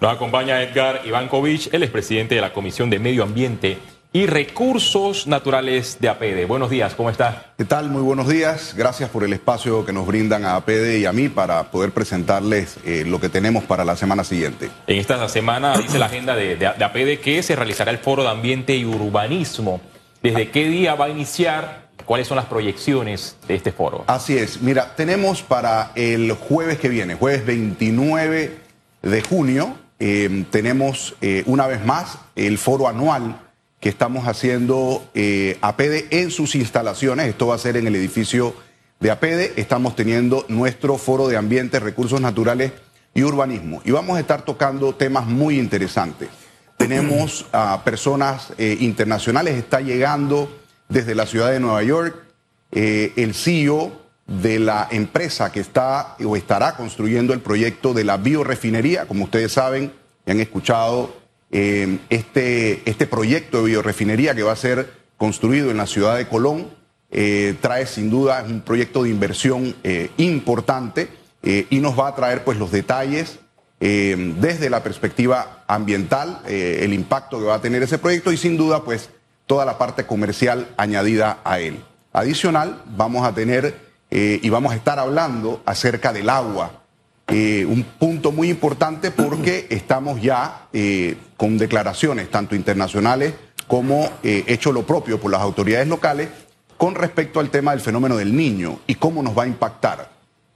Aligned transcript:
Nos 0.00 0.12
acompaña 0.14 0.62
Edgar 0.62 1.00
Ivankovich, 1.04 1.70
el 1.72 1.82
expresidente 1.82 2.36
de 2.36 2.40
la 2.40 2.52
Comisión 2.52 2.88
de 2.88 3.00
Medio 3.00 3.24
Ambiente 3.24 3.78
y 4.12 4.26
Recursos 4.26 5.26
Naturales 5.26 5.98
de 6.00 6.08
APD. 6.08 6.46
Buenos 6.46 6.70
días, 6.70 6.94
¿cómo 6.94 7.10
está? 7.10 7.52
¿Qué 7.58 7.64
tal? 7.64 7.90
Muy 7.90 8.02
buenos 8.02 8.28
días. 8.28 8.74
Gracias 8.76 9.10
por 9.10 9.24
el 9.24 9.32
espacio 9.32 9.84
que 9.84 9.92
nos 9.92 10.06
brindan 10.06 10.44
a 10.44 10.54
APD 10.54 10.98
y 11.00 11.04
a 11.06 11.12
mí 11.12 11.28
para 11.28 11.72
poder 11.72 11.90
presentarles 11.90 12.76
eh, 12.84 13.02
lo 13.04 13.20
que 13.20 13.28
tenemos 13.28 13.64
para 13.64 13.84
la 13.84 13.96
semana 13.96 14.22
siguiente. 14.22 14.70
En 14.86 14.98
esta 14.98 15.28
semana 15.28 15.76
dice 15.76 15.98
la 15.98 16.06
agenda 16.06 16.36
de, 16.36 16.54
de, 16.54 16.70
de 16.78 16.84
APD 16.84 17.20
que 17.20 17.42
se 17.42 17.56
realizará 17.56 17.90
el 17.90 17.98
Foro 17.98 18.22
de 18.22 18.28
Ambiente 18.28 18.76
y 18.76 18.84
Urbanismo. 18.84 19.80
¿Desde 20.22 20.52
qué 20.52 20.68
día 20.68 20.94
va 20.94 21.06
a 21.06 21.08
iniciar? 21.08 21.88
¿Cuáles 22.04 22.28
son 22.28 22.36
las 22.36 22.46
proyecciones 22.46 23.36
de 23.48 23.56
este 23.56 23.72
foro? 23.72 24.04
Así 24.06 24.38
es. 24.38 24.62
Mira, 24.62 24.94
tenemos 24.94 25.42
para 25.42 25.90
el 25.96 26.30
jueves 26.34 26.78
que 26.78 26.88
viene, 26.88 27.16
jueves 27.16 27.44
29 27.44 28.68
de 29.02 29.22
junio, 29.22 29.74
eh, 30.00 30.44
tenemos 30.50 31.16
eh, 31.20 31.42
una 31.46 31.66
vez 31.66 31.84
más 31.84 32.18
el 32.36 32.58
foro 32.58 32.88
anual 32.88 33.40
que 33.80 33.88
estamos 33.88 34.26
haciendo 34.26 35.08
eh, 35.14 35.56
APEDE 35.60 36.08
en 36.10 36.30
sus 36.30 36.54
instalaciones. 36.54 37.28
Esto 37.28 37.48
va 37.48 37.54
a 37.54 37.58
ser 37.58 37.76
en 37.76 37.86
el 37.86 37.94
edificio 37.94 38.54
de 39.00 39.10
APEDE. 39.10 39.52
Estamos 39.56 39.94
teniendo 39.94 40.44
nuestro 40.48 40.98
foro 40.98 41.28
de 41.28 41.36
ambiente, 41.36 41.78
recursos 41.78 42.20
naturales 42.20 42.72
y 43.14 43.22
urbanismo. 43.22 43.80
Y 43.84 43.92
vamos 43.92 44.16
a 44.16 44.20
estar 44.20 44.42
tocando 44.42 44.94
temas 44.94 45.26
muy 45.26 45.58
interesantes. 45.58 46.28
Tenemos 46.76 47.46
a 47.52 47.82
personas 47.84 48.52
eh, 48.56 48.76
internacionales, 48.80 49.56
está 49.56 49.80
llegando 49.80 50.60
desde 50.88 51.14
la 51.14 51.26
ciudad 51.26 51.50
de 51.50 51.60
Nueva 51.60 51.82
York 51.82 52.24
el 52.70 53.34
CEO 53.34 54.07
de 54.28 54.58
la 54.58 54.86
empresa 54.90 55.50
que 55.50 55.60
está 55.60 56.16
o 56.24 56.36
estará 56.36 56.76
construyendo 56.76 57.32
el 57.32 57.40
proyecto 57.40 57.94
de 57.94 58.04
la 58.04 58.18
biorefinería. 58.18 59.06
Como 59.06 59.24
ustedes 59.24 59.52
saben 59.52 59.92
han 60.30 60.40
escuchado, 60.40 61.14
eh, 61.50 61.98
este, 62.10 62.82
este 62.88 63.06
proyecto 63.06 63.58
de 63.58 63.70
biorefinería 63.70 64.34
que 64.34 64.42
va 64.42 64.52
a 64.52 64.56
ser 64.56 64.92
construido 65.16 65.70
en 65.70 65.78
la 65.78 65.86
ciudad 65.86 66.16
de 66.16 66.28
Colón 66.28 66.68
eh, 67.10 67.56
trae 67.60 67.86
sin 67.86 68.10
duda 68.10 68.44
un 68.46 68.60
proyecto 68.60 69.02
de 69.02 69.08
inversión 69.08 69.74
eh, 69.82 70.10
importante 70.18 71.08
y 71.40 71.78
nos 71.78 71.98
va 71.98 72.08
a 72.08 72.14
traer 72.14 72.44
pues 72.44 72.58
los 72.58 72.70
detalles 72.72 73.38
desde 73.80 74.68
la 74.68 74.82
perspectiva 74.82 75.64
ambiental, 75.66 76.42
el 76.44 76.92
impacto 76.92 77.38
que 77.38 77.46
va 77.46 77.54
a 77.54 77.60
tener 77.60 77.82
ese 77.82 77.96
proyecto 77.96 78.32
y 78.32 78.36
sin 78.36 78.58
duda 78.58 78.82
pues 78.82 79.08
toda 79.46 79.64
la 79.64 79.78
parte 79.78 80.04
comercial 80.04 80.68
añadida 80.76 81.38
a 81.44 81.60
él. 81.60 81.82
Adicional, 82.12 82.82
vamos 82.84 83.24
a 83.24 83.34
tener 83.34 83.87
eh, 84.10 84.40
y 84.42 84.48
vamos 84.50 84.72
a 84.72 84.76
estar 84.76 84.98
hablando 84.98 85.62
acerca 85.66 86.12
del 86.12 86.30
agua. 86.30 86.82
Eh, 87.28 87.66
un 87.66 87.82
punto 87.82 88.32
muy 88.32 88.48
importante 88.48 89.10
porque 89.10 89.66
estamos 89.70 90.22
ya 90.22 90.68
eh, 90.72 91.16
con 91.36 91.58
declaraciones 91.58 92.30
tanto 92.30 92.54
internacionales 92.54 93.34
como 93.66 94.10
hecho 94.22 94.72
lo 94.72 94.86
propio 94.86 95.20
por 95.20 95.30
las 95.30 95.42
autoridades 95.42 95.86
locales 95.86 96.30
con 96.78 96.94
respecto 96.94 97.38
al 97.38 97.50
tema 97.50 97.72
del 97.72 97.82
fenómeno 97.82 98.16
del 98.16 98.34
niño 98.34 98.78
y 98.86 98.94
cómo 98.94 99.22
nos 99.22 99.36
va 99.36 99.42
a 99.42 99.46
impactar. 99.46 100.10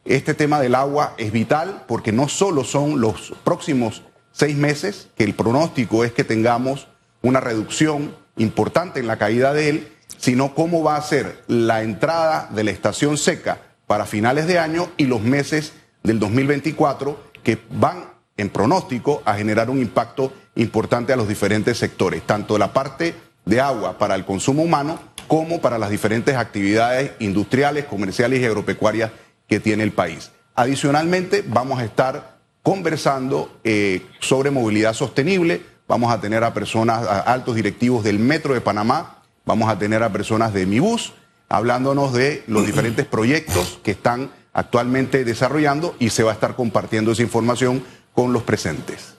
Este 0.07 0.33
tema 0.33 0.61
del 0.61 0.75
agua 0.75 1.13
es 1.19 1.31
vital 1.31 1.85
porque 1.87 2.11
no 2.11 2.27
solo 2.29 2.65
son 2.65 3.03
los 3.03 3.35
próximos 3.45 4.03
seis 4.33 4.57
meses, 4.57 5.09
que 5.17 5.25
el 5.25 5.35
pronóstico 5.35 6.05
es 6.05 6.13
que 6.13 6.25
tengamos 6.25 6.89
una 7.21 7.41
reducción 7.41 8.17
importante 8.37 8.99
en 8.99 9.07
la 9.07 9.19
caída 9.19 9.53
de 9.53 9.69
él, 9.69 9.93
sino 10.19 10.55
cómo 10.55 10.83
va 10.83 10.97
a 10.97 11.03
ser 11.03 11.43
la 11.47 11.83
entrada 11.83 12.49
de 12.51 12.65
la 12.65 12.71
estación 12.71 13.19
seca 13.19 13.59
para 13.87 14.07
finales 14.07 14.47
de 14.47 14.59
año 14.59 14.89
y 14.97 15.07
los 15.07 15.21
meses 15.21 15.73
del 16.03 16.19
2024 16.19 17.33
que 17.43 17.59
van 17.71 18.13
en 18.37 18.51
pronóstico 18.51 19.23
a 19.25 19.35
generar 19.35 19.71
un 19.71 19.81
impacto 19.81 20.33
importante 20.55 21.13
a 21.13 21.17
los 21.17 21.29
diferentes 21.29 21.79
sectores, 21.79 22.23
tanto 22.23 22.59
la 22.59 22.73
parte 22.73 23.15
de 23.45 23.61
agua 23.61 23.99
para 23.99 24.15
el 24.15 24.25
consumo 24.25 24.63
humano 24.63 24.99
como 25.29 25.61
para 25.61 25.79
las 25.79 25.91
diferentes 25.91 26.37
actividades 26.37 27.13
industriales, 27.19 27.85
comerciales 27.87 28.41
y 28.41 28.45
agropecuarias 28.45 29.11
que 29.49 29.61
tiene 29.61 29.83
el 29.83 29.93
país. 29.93 30.31
Adicionalmente, 30.55 31.45
vamos 31.47 31.81
a 31.81 31.85
estar 31.85 32.39
conversando 32.63 33.59
eh, 33.65 34.07
sobre 34.21 34.51
movilidad 34.51 34.95
sostenible, 34.95 35.63
vamos 35.89 36.13
a 36.13 36.21
tener 36.21 36.45
a 36.45 36.55
personas, 36.55 37.07
a 37.07 37.21
altos 37.21 37.57
directivos 37.57 38.05
del 38.05 38.19
Metro 38.19 38.55
de 38.55 38.61
Panamá, 38.61 39.22
vamos 39.45 39.69
a 39.69 39.79
tener 39.79 40.03
a 40.03 40.13
personas 40.13 40.53
de 40.53 40.67
Mi 40.67 40.79
Bus, 40.79 41.13
hablándonos 41.49 42.13
de 42.13 42.45
los 42.47 42.67
diferentes 42.67 43.07
proyectos 43.07 43.79
que 43.83 43.91
están 43.93 44.31
actualmente 44.53 45.25
desarrollando 45.25 45.95
y 45.99 46.11
se 46.11 46.23
va 46.23 46.31
a 46.31 46.35
estar 46.35 46.57
compartiendo 46.57 47.13
esa 47.13 47.23
información 47.23 47.83
con 48.15 48.33
los 48.33 48.43
presentes. 48.43 49.15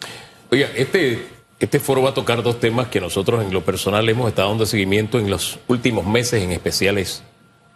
Oiga, 0.51 0.69
este, 0.75 1.27
este 1.59 1.79
foro 1.79 2.03
va 2.03 2.11
a 2.11 2.13
tocar 2.13 2.43
dos 2.43 2.59
temas 2.59 2.87
que 2.87 3.01
nosotros 3.01 3.43
en 3.43 3.53
lo 3.53 3.63
personal 3.63 4.07
hemos 4.07 4.29
estado 4.29 4.49
dando 4.49 4.65
seguimiento 4.65 5.19
en 5.19 5.29
los 5.29 5.59
últimos 5.67 6.05
meses, 6.05 6.43
en 6.43 6.51
especiales 6.51 7.23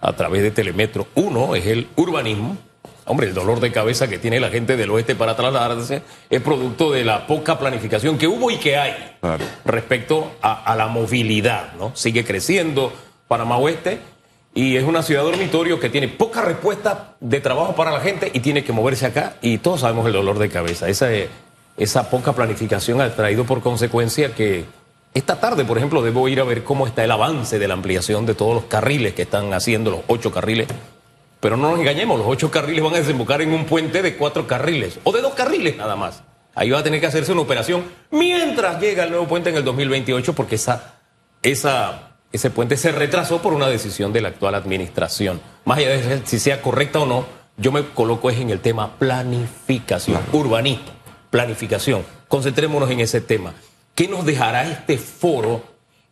a 0.01 0.13
través 0.13 0.43
de 0.43 0.51
Telemetro. 0.51 1.07
Uno 1.15 1.55
es 1.55 1.65
el 1.65 1.87
urbanismo. 1.95 2.57
Hombre, 3.07 3.27
el 3.27 3.33
dolor 3.33 3.59
de 3.59 3.71
cabeza 3.71 4.07
que 4.07 4.17
tiene 4.19 4.39
la 4.39 4.49
gente 4.49 4.75
del 4.77 4.89
oeste 4.91 5.15
para 5.15 5.35
trasladarse 5.35 6.01
es 6.29 6.41
producto 6.41 6.91
de 6.91 7.05
la 7.05 7.25
poca 7.25 7.57
planificación 7.57 8.17
que 8.17 8.27
hubo 8.27 8.51
y 8.51 8.57
que 8.57 8.77
hay 8.77 8.93
Claro. 9.21 9.43
respecto 9.65 10.31
a, 10.41 10.63
a 10.71 10.75
la 10.75 10.87
movilidad, 10.87 11.73
¿no? 11.73 11.91
Sigue 11.95 12.23
creciendo 12.25 12.93
Panamá 13.27 13.57
Oeste 13.57 13.99
y 14.53 14.75
es 14.77 14.83
una 14.83 15.03
ciudad 15.03 15.23
dormitorio 15.23 15.79
que 15.79 15.89
tiene 15.89 16.07
poca 16.07 16.41
respuesta 16.41 17.15
de 17.19 17.39
trabajo 17.39 17.75
para 17.75 17.91
la 17.91 17.99
gente 18.01 18.29
y 18.33 18.39
tiene 18.41 18.63
que 18.63 18.71
moverse 18.73 19.05
acá 19.05 19.35
y 19.41 19.57
todos 19.59 19.81
sabemos 19.81 20.05
el 20.07 20.13
dolor 20.13 20.37
de 20.39 20.49
cabeza. 20.49 20.87
Esa, 20.89 21.07
esa 21.77 22.09
poca 22.09 22.33
planificación 22.33 22.99
ha 23.01 23.13
traído 23.15 23.43
por 23.45 23.61
consecuencia 23.61 24.33
que 24.33 24.65
esta 25.13 25.39
tarde, 25.39 25.63
por 25.65 25.77
ejemplo, 25.77 26.01
debo 26.01 26.27
ir 26.27 26.39
a 26.39 26.43
ver 26.43 26.63
cómo 26.63 26.85
está 26.87 27.03
el 27.03 27.11
avance 27.11 27.57
de 27.59 27.67
la 27.67 27.73
ampliación 27.75 28.25
de 28.25 28.35
todos 28.35 28.53
los 28.53 28.63
carriles 28.65 29.13
que 29.13 29.23
están 29.23 29.53
haciendo, 29.53 29.91
los 29.91 30.01
ocho 30.07 30.31
carriles. 30.31 30.67
Pero 31.47 31.55
no 31.55 31.71
nos 31.71 31.79
engañemos, 31.79 32.17
los 32.19 32.27
ocho 32.27 32.51
carriles 32.51 32.83
van 32.83 32.95
a 32.95 32.97
desembocar 32.97 33.41
en 33.41 33.53
un 33.53 33.63
puente 33.63 34.01
de 34.01 34.17
cuatro 34.17 34.45
carriles 34.45 34.99
o 35.05 35.13
de 35.13 35.21
dos 35.21 35.33
carriles 35.33 35.77
nada 35.77 35.95
más. 35.95 36.21
Ahí 36.53 36.71
va 36.71 36.79
a 36.79 36.83
tener 36.83 36.99
que 36.99 37.05
hacerse 37.05 37.31
una 37.31 37.39
operación 37.39 37.85
mientras 38.11 38.81
llega 38.81 39.05
el 39.05 39.11
nuevo 39.11 39.29
puente 39.29 39.49
en 39.49 39.55
el 39.55 39.63
2028 39.63 40.33
porque 40.33 40.55
esa, 40.55 40.95
esa, 41.43 42.17
ese 42.33 42.49
puente 42.49 42.75
se 42.75 42.91
retrasó 42.91 43.41
por 43.41 43.53
una 43.53 43.69
decisión 43.69 44.11
de 44.11 44.19
la 44.19 44.27
actual 44.27 44.55
administración. 44.55 45.39
Más 45.63 45.77
allá 45.77 45.91
de 45.91 46.21
si 46.25 46.37
sea 46.37 46.61
correcta 46.61 46.99
o 46.99 47.05
no, 47.05 47.25
yo 47.55 47.71
me 47.71 47.85
coloco 47.85 48.29
es 48.29 48.37
en 48.41 48.49
el 48.49 48.59
tema 48.59 48.97
planificación, 48.99 50.19
urbanismo, 50.33 50.83
planificación. 51.29 52.03
Concentrémonos 52.27 52.91
en 52.91 52.99
ese 52.99 53.21
tema. 53.21 53.53
¿Qué 53.95 54.09
nos 54.09 54.25
dejará 54.25 54.69
este 54.69 54.97
foro? 54.97 55.63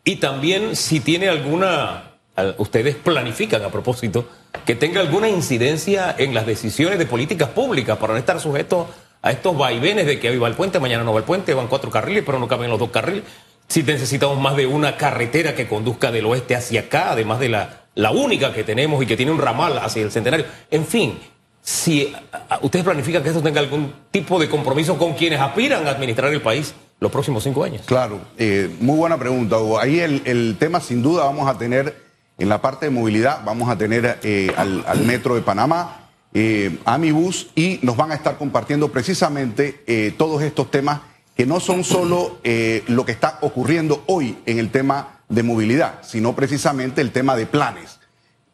Y 0.06 0.16
también 0.16 0.78
si 0.78 1.02
tiene 1.02 1.28
alguna, 1.28 2.12
al- 2.38 2.56
ustedes 2.58 2.96
planifican 2.96 3.64
a 3.66 3.70
propósito, 3.70 4.30
que 4.64 4.76
tenga 4.76 5.02
alguna 5.02 5.28
incidencia 5.28 6.16
en 6.18 6.34
las 6.34 6.46
decisiones 6.46 7.00
de 7.00 7.06
políticas 7.06 7.50
públicas 7.50 7.98
para 7.98 8.14
no 8.14 8.20
estar 8.20 8.40
sujetos 8.40 8.88
a 9.22 9.32
estos 9.32 9.58
vaivenes 9.58 10.06
de 10.06 10.20
que 10.20 10.30
hoy 10.30 10.38
va 10.38 10.48
el 10.48 10.54
puente, 10.54 10.80
mañana 10.80 11.04
no 11.04 11.12
va 11.12 11.20
el 11.20 11.26
puente, 11.26 11.54
van 11.54 11.68
cuatro 11.68 11.90
carriles, 11.90 12.24
pero 12.26 12.38
no 12.40 12.48
caben 12.48 12.70
los 12.70 12.80
dos 12.80 12.92
carriles. 12.92 13.24
Si 13.68 13.82
necesitamos 13.82 14.40
más 14.40 14.56
de 14.56 14.68
una 14.68 14.98
carretera 14.98 15.56
que 15.56 15.68
conduzca 15.68 16.12
del 16.12 16.28
oeste 16.28 16.56
hacia 16.56 16.82
acá, 16.82 17.12
además 17.12 17.40
de 17.40 17.50
la, 17.50 17.86
la 17.96 18.12
única 18.12 18.54
que 18.54 18.64
tenemos 18.64 19.02
y 19.02 19.08
que 19.08 19.18
tiene 19.18 19.32
un 19.32 19.40
ramal 19.40 19.80
hacia 19.80 20.04
el 20.04 20.12
centenario. 20.12 20.46
En 20.70 20.86
fin, 20.86 21.18
si 21.64 22.14
ustedes 22.62 22.86
planifican 22.86 23.24
que 23.24 23.30
esto 23.30 23.42
tenga 23.42 23.60
algún 23.60 23.92
tipo 24.12 24.40
de 24.40 24.48
compromiso 24.48 25.00
con 25.00 25.14
quienes 25.14 25.40
aspiran 25.40 25.88
a 25.88 25.92
administrar 25.92 26.32
el 26.32 26.42
país 26.42 26.76
los 27.00 27.12
próximos 27.12 27.44
cinco 27.44 27.64
años. 27.64 27.82
Claro, 27.88 28.20
eh, 28.38 28.70
muy 28.80 28.96
buena 28.96 29.18
pregunta. 29.18 29.58
Ahí 29.82 30.00
el, 30.00 30.22
el 30.26 30.58
tema 30.60 30.80
sin 30.80 31.02
duda 31.02 31.24
vamos 31.24 31.50
a 31.50 31.58
tener 31.58 32.05
en 32.38 32.50
la 32.50 32.62
parte 32.62 32.88
de 32.88 32.90
movilidad, 32.92 33.42
vamos 33.46 33.70
a 33.70 33.78
tener 33.78 34.20
eh, 34.24 34.54
al, 34.58 35.06
Metro 35.06 35.36
de 35.36 35.42
Panamá, 35.42 36.10
eh, 36.34 36.80
a 36.84 36.98
mi 36.98 37.12
bus 37.12 37.48
y 37.56 37.80
nos 37.82 37.96
van 37.96 38.12
a 38.12 38.16
estar 38.16 38.38
compartiendo 38.38 38.92
precisamente 38.92 39.84
eh, 39.88 40.14
todos 40.18 40.42
estos 40.44 40.70
temas 40.70 41.00
que 41.34 41.46
no 41.46 41.62
son 41.62 41.86
solo 41.86 42.40
eh, 42.44 42.84
lo 42.88 43.06
que 43.06 43.14
está 43.14 43.40
ocurriendo 43.42 44.04
hoy 44.08 44.38
en 44.46 44.60
el 44.60 44.70
tema 44.70 45.22
de 45.30 45.44
movilidad, 45.44 46.00
sino 46.04 46.36
precisamente 46.36 47.00
el 47.00 47.12
tema 47.12 47.38
de 47.38 47.46
planes. 47.46 48.00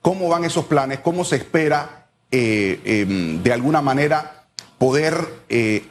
¿Cómo 0.02 0.30
van 0.30 0.46
esos 0.46 0.66
planes? 0.66 1.00
¿Cómo 1.00 1.26
se 1.26 1.38
espera 1.38 2.08
eh, 2.30 3.40
de 3.44 3.54
alguna 3.54 3.82
manera 3.82 4.46
poder 4.78 5.16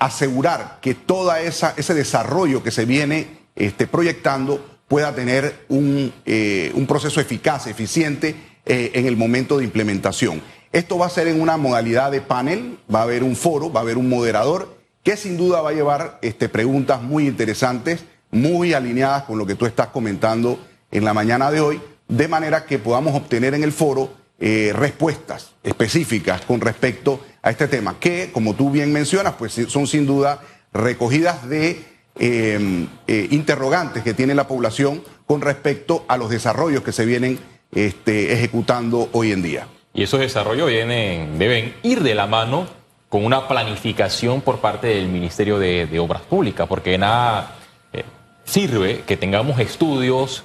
asegurar 0.01 0.79
que 0.81 0.95
todo 0.95 1.33
ese 1.37 1.95
desarrollo 1.95 2.63
que 2.63 2.73
se 2.73 2.87
viene 2.87 3.39
este, 3.55 3.87
proyectando 3.87 4.65
pueda 4.91 5.15
tener 5.15 5.55
un, 5.69 6.13
eh, 6.27 6.73
un 6.75 6.85
proceso 6.85 7.21
eficaz, 7.21 7.69
eficiente 7.69 8.35
eh, 8.67 8.91
en 8.95 9.07
el 9.07 9.17
momento 9.17 9.59
de 9.59 9.65
implementación? 9.65 10.43
Esto 10.73 10.99
va 10.99 11.07
a 11.07 11.11
ser 11.11 11.29
en 11.29 11.41
una 11.41 11.57
modalidad 11.57 12.11
de 12.11 12.21
panel, 12.21 12.77
va 12.93 12.99
a 12.99 13.03
haber 13.05 13.23
un 13.23 13.37
foro, 13.37 13.73
va 13.73 13.79
a 13.79 13.83
haber 13.85 13.97
un 13.97 14.09
moderador 14.09 14.77
que 15.05 15.17
sin 15.17 15.37
duda 15.37 15.61
va 15.61 15.71
a 15.71 15.75
llevar 15.75 16.19
este, 16.23 16.49
preguntas 16.49 17.01
muy 17.03 17.29
interesantes, 17.29 18.01
muy 18.33 18.73
alineadas 18.73 19.23
con 19.23 19.39
lo 19.39 19.47
que 19.47 19.55
tú 19.55 19.65
estás 19.65 19.87
comentando 19.89 20.59
en 20.91 21.05
la 21.05 21.15
mañana 21.15 21.53
de 21.53 21.61
hoy, 21.61 21.81
de 22.09 22.27
manera 22.27 22.67
que 22.67 22.81
podamos 22.81 23.15
obtener 23.15 23.55
en 23.55 23.63
el 23.63 23.71
foro 23.71 24.13
eh, 24.41 24.73
respuestas 24.75 25.53
específicas 25.63 26.41
con 26.41 26.61
respecto 26.61 27.21
a 27.43 27.51
este 27.51 27.69
tema, 27.69 28.01
que 28.01 28.31
como 28.33 28.55
tú 28.55 28.73
bien 28.73 28.93
mencionas, 28.93 29.35
pues 29.39 29.53
son 29.69 29.87
sin 29.87 30.05
duda 30.05 30.41
recogidas 30.73 31.49
de 31.49 31.81
eh, 32.19 32.87
eh, 33.07 33.29
interrogantes 33.31 34.03
que 34.03 34.15
tiene 34.15 34.35
la 34.35 34.47
población 34.47 35.03
con 35.27 35.41
respecto 35.41 36.05
a 36.09 36.17
los 36.17 36.31
desarrollos 36.31 36.83
que 36.83 36.93
se 36.93 37.05
vienen 37.05 37.39
este, 37.73 38.33
ejecutando 38.33 39.09
hoy 39.13 39.33
en 39.33 39.43
día. 39.43 39.67
Y 39.95 40.03
esos 40.03 40.21
desarrollos 40.21 40.69
deben 40.69 41.75
ir 41.83 42.03
de 42.03 42.15
la 42.15 42.27
mano 42.27 42.67
con 43.09 43.25
una 43.25 43.49
planificación 43.49 44.41
por 44.41 44.59
parte 44.59 44.89
del 44.89 45.09
Ministerio 45.09 45.59
de, 45.59 45.99
Obras 45.99 46.23
Públicas, 46.23 46.69
porque 46.69 46.97
nada 46.97 47.57
eh, 47.93 48.05
sirve 48.45 49.03
que 49.07 49.17
tengamos 49.17 49.59
estudios, 49.59 50.45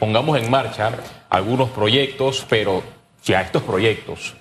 pongamos 0.00 0.38
en 0.38 0.50
marcha 0.50 0.92
algunos 1.30 1.70
proyectos, 1.70 2.44
pero 2.48 2.82
si 3.22 3.34
a 3.34 3.40
estos 3.40 3.62
proyectos 3.62 4.34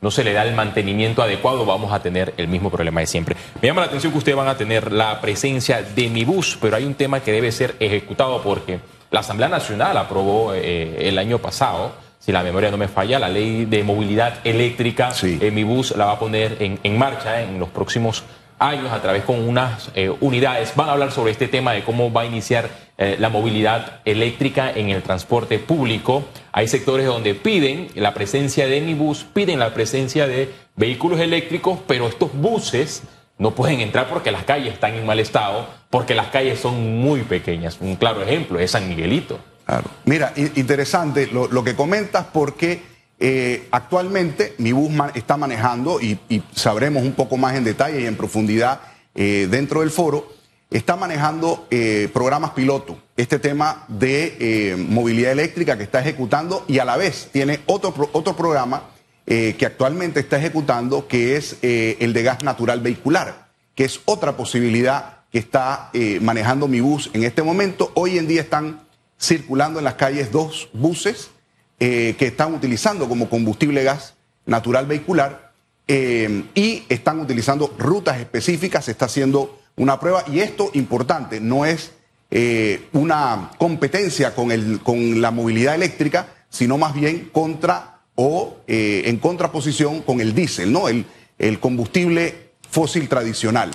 no 0.00 0.10
se 0.10 0.24
le 0.24 0.32
da 0.32 0.44
el 0.44 0.54
mantenimiento 0.54 1.22
adecuado, 1.22 1.64
vamos 1.66 1.92
a 1.92 2.00
tener 2.00 2.34
el 2.36 2.48
mismo 2.48 2.70
problema 2.70 3.00
de 3.00 3.06
siempre. 3.06 3.36
Me 3.60 3.68
llama 3.68 3.82
la 3.82 3.88
atención 3.88 4.12
que 4.12 4.18
ustedes 4.18 4.36
van 4.36 4.48
a 4.48 4.56
tener 4.56 4.92
la 4.92 5.20
presencia 5.20 5.82
de 5.82 6.08
mi 6.08 6.24
bus, 6.24 6.58
pero 6.60 6.76
hay 6.76 6.84
un 6.84 6.94
tema 6.94 7.20
que 7.20 7.32
debe 7.32 7.52
ser 7.52 7.76
ejecutado 7.80 8.42
porque 8.42 8.80
la 9.10 9.20
Asamblea 9.20 9.48
Nacional 9.48 9.96
aprobó 9.96 10.54
eh, 10.54 11.08
el 11.08 11.18
año 11.18 11.38
pasado, 11.38 11.92
si 12.18 12.32
la 12.32 12.42
memoria 12.42 12.70
no 12.70 12.76
me 12.76 12.88
falla, 12.88 13.18
la 13.18 13.28
ley 13.28 13.64
de 13.64 13.82
movilidad 13.82 14.38
eléctrica. 14.44 15.10
Sí. 15.10 15.38
Eh, 15.40 15.50
mi 15.50 15.64
bus 15.64 15.96
la 15.96 16.06
va 16.06 16.12
a 16.12 16.18
poner 16.18 16.56
en, 16.60 16.78
en 16.82 16.98
marcha 16.98 17.42
en 17.42 17.58
los 17.58 17.68
próximos 17.70 18.24
años 18.60 18.92
a 18.92 19.00
través 19.00 19.24
con 19.24 19.40
unas 19.48 19.90
eh, 19.94 20.12
unidades. 20.20 20.74
Van 20.76 20.88
a 20.88 20.92
hablar 20.92 21.10
sobre 21.10 21.32
este 21.32 21.48
tema 21.48 21.72
de 21.72 21.82
cómo 21.82 22.12
va 22.12 22.22
a 22.22 22.26
iniciar 22.26 22.68
eh, 23.02 23.16
la 23.18 23.30
movilidad 23.30 24.02
eléctrica 24.04 24.70
en 24.70 24.90
el 24.90 25.02
transporte 25.02 25.58
público. 25.58 26.22
Hay 26.52 26.68
sectores 26.68 27.06
donde 27.06 27.34
piden 27.34 27.88
la 27.94 28.12
presencia 28.12 28.66
de 28.66 28.82
mi 28.82 28.92
bus, 28.92 29.24
piden 29.24 29.58
la 29.58 29.72
presencia 29.72 30.26
de 30.26 30.52
vehículos 30.76 31.18
eléctricos, 31.18 31.78
pero 31.86 32.08
estos 32.08 32.30
buses 32.34 33.04
no 33.38 33.52
pueden 33.54 33.80
entrar 33.80 34.10
porque 34.10 34.30
las 34.30 34.44
calles 34.44 34.74
están 34.74 34.96
en 34.96 35.06
mal 35.06 35.18
estado, 35.18 35.66
porque 35.88 36.14
las 36.14 36.26
calles 36.26 36.60
son 36.60 37.00
muy 37.00 37.22
pequeñas. 37.22 37.78
Un 37.80 37.96
claro 37.96 38.20
ejemplo 38.20 38.58
es 38.58 38.72
San 38.72 38.86
Miguelito. 38.86 39.40
Claro. 39.64 39.88
Mira, 40.04 40.34
interesante 40.36 41.26
lo, 41.26 41.64
que 41.64 41.74
comentas 41.74 42.26
porque 42.30 42.82
eh, 43.18 43.66
actualmente 43.70 44.52
mi 44.58 44.72
bus 44.72 44.92
está 45.14 45.38
manejando 45.38 46.02
y, 46.02 46.18
y 46.28 46.42
sabremos 46.54 47.02
un 47.02 47.12
poco 47.12 47.38
más 47.38 47.54
en 47.56 47.64
detalle 47.64 48.02
y 48.02 48.04
en 48.04 48.16
profundidad 48.16 48.80
eh, 49.14 49.48
dentro 49.50 49.80
del 49.80 49.90
foro, 49.90 50.30
está 50.70 50.96
manejando 50.96 51.66
eh, 51.70 52.08
programas 52.12 52.50
piloto, 52.50 52.98
este 53.16 53.38
tema 53.38 53.84
de 53.88 54.36
eh, 54.38 54.76
movilidad 54.76 55.32
eléctrica 55.32 55.76
que 55.76 55.82
está 55.82 56.00
ejecutando 56.00 56.64
y 56.68 56.78
a 56.78 56.84
la 56.84 56.96
vez 56.96 57.28
tiene 57.32 57.60
otro, 57.66 57.92
otro 58.12 58.36
programa 58.36 58.84
eh, 59.26 59.56
que 59.58 59.66
actualmente 59.66 60.20
está 60.20 60.38
ejecutando 60.38 61.08
que 61.08 61.36
es 61.36 61.56
el 61.62 62.12
de 62.12 62.22
gas 62.22 62.42
natural 62.42 62.80
vehicular, 62.80 63.48
que 63.74 63.84
es 63.84 64.00
otra 64.04 64.36
posibilidad 64.36 65.18
que 65.30 65.38
está 65.38 65.90
manejando 66.20 66.66
mi 66.66 66.80
bus 66.80 67.10
en 67.12 67.22
este 67.22 67.42
momento. 67.44 67.92
Hoy 67.94 68.18
en 68.18 68.26
día 68.26 68.40
están 68.40 68.80
circulando 69.20 69.78
en 69.78 69.84
las 69.84 69.94
calles 69.94 70.32
dos 70.32 70.68
buses 70.72 71.30
que 71.78 72.16
están 72.18 72.54
utilizando 72.54 73.08
como 73.08 73.30
combustible 73.30 73.84
gas 73.84 74.14
natural 74.46 74.86
vehicular 74.86 75.50
eh, 75.92 76.44
y 76.54 76.84
están 76.88 77.18
utilizando 77.18 77.74
rutas 77.76 78.20
específicas, 78.20 78.84
se 78.84 78.92
está 78.92 79.06
haciendo 79.06 79.59
una 79.76 79.98
prueba 79.98 80.24
y 80.26 80.40
esto 80.40 80.70
importante, 80.74 81.40
no 81.40 81.64
es 81.64 81.92
eh, 82.30 82.88
una 82.92 83.50
competencia 83.58 84.34
con, 84.34 84.52
el, 84.52 84.80
con 84.80 85.20
la 85.20 85.30
movilidad 85.30 85.74
eléctrica, 85.74 86.28
sino 86.48 86.78
más 86.78 86.94
bien 86.94 87.30
contra 87.32 88.02
o 88.14 88.58
eh, 88.66 89.02
en 89.06 89.16
contraposición 89.18 90.02
con 90.02 90.20
el 90.20 90.34
diésel, 90.34 90.72
¿no? 90.72 90.88
el, 90.88 91.06
el 91.38 91.58
combustible 91.58 92.52
fósil 92.68 93.08
tradicional. 93.08 93.70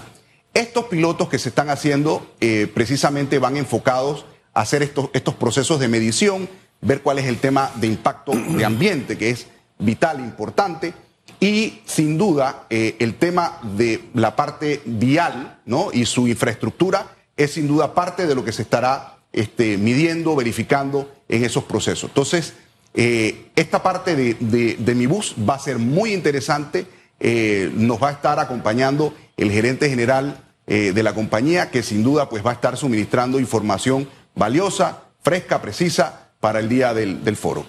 Estos 0.54 0.86
pilotos 0.86 1.28
que 1.28 1.40
se 1.40 1.50
están 1.50 1.70
haciendo 1.70 2.34
eh, 2.40 2.72
precisamente 2.74 3.40
van 3.40 3.58
enfocados 3.58 4.26
a 4.54 4.62
hacer 4.62 4.84
estos, 4.84 5.10
estos 5.14 5.36
procesos 5.36 5.80
de 5.82 5.90
medición, 5.90 6.48
ver 6.80 7.02
cuál 7.02 7.20
es 7.20 7.26
el 7.26 7.40
tema 7.40 7.72
de 7.76 7.88
impacto 7.88 8.32
de 8.32 8.64
ambiente, 8.64 9.18
que 9.18 9.32
es 9.32 9.48
vital, 9.80 10.20
importante, 10.20 10.94
y 11.40 11.82
sin 11.86 12.18
duda 12.18 12.66
eh, 12.70 12.96
el 13.00 13.16
tema 13.16 13.60
de 13.64 14.06
la 14.14 14.36
parte 14.36 14.82
vial 14.86 15.60
¿no? 15.66 15.90
y 15.94 16.06
su 16.06 16.28
infraestructura 16.28 17.08
es 17.38 17.52
sin 17.54 17.68
duda 17.68 17.94
parte 17.94 18.26
de 18.28 18.36
lo 18.36 18.44
que 18.46 18.52
se 18.52 18.62
estará 18.62 19.18
este, 19.34 19.78
midiendo, 19.78 20.36
verificando 20.36 21.12
en 21.28 21.44
esos 21.44 21.64
procesos. 21.66 22.10
Entonces, 22.10 22.54
eh, 22.94 23.48
esta 23.56 23.84
parte 23.84 24.16
de, 24.16 24.36
de- 24.80 24.96
mi 24.96 25.06
bus 25.06 25.36
va 25.48 25.56
a 25.56 25.60
ser 25.60 25.78
muy 25.78 26.14
interesante. 26.14 26.86
Eh, 27.20 27.70
nos 27.76 28.02
va 28.02 28.10
a 28.10 28.12
estar 28.14 28.40
acompañando 28.40 29.14
el 29.38 29.52
gerente 29.52 29.90
general 29.90 30.42
de 30.68 31.04
la 31.04 31.14
compañía, 31.14 31.70
que 31.70 31.84
sin 31.84 32.02
duda 32.04 32.28
pues, 32.28 32.44
va 32.44 32.50
a 32.50 32.54
estar 32.56 32.76
suministrando 32.76 33.40
información 33.40 34.10
valiosa, 34.34 35.04
fresca, 35.22 35.62
precisa 35.62 36.30
para 36.40 36.60
el 36.60 36.68
día 36.70 36.92
del, 36.96 37.24
del 37.24 37.36
foro. 37.36 37.66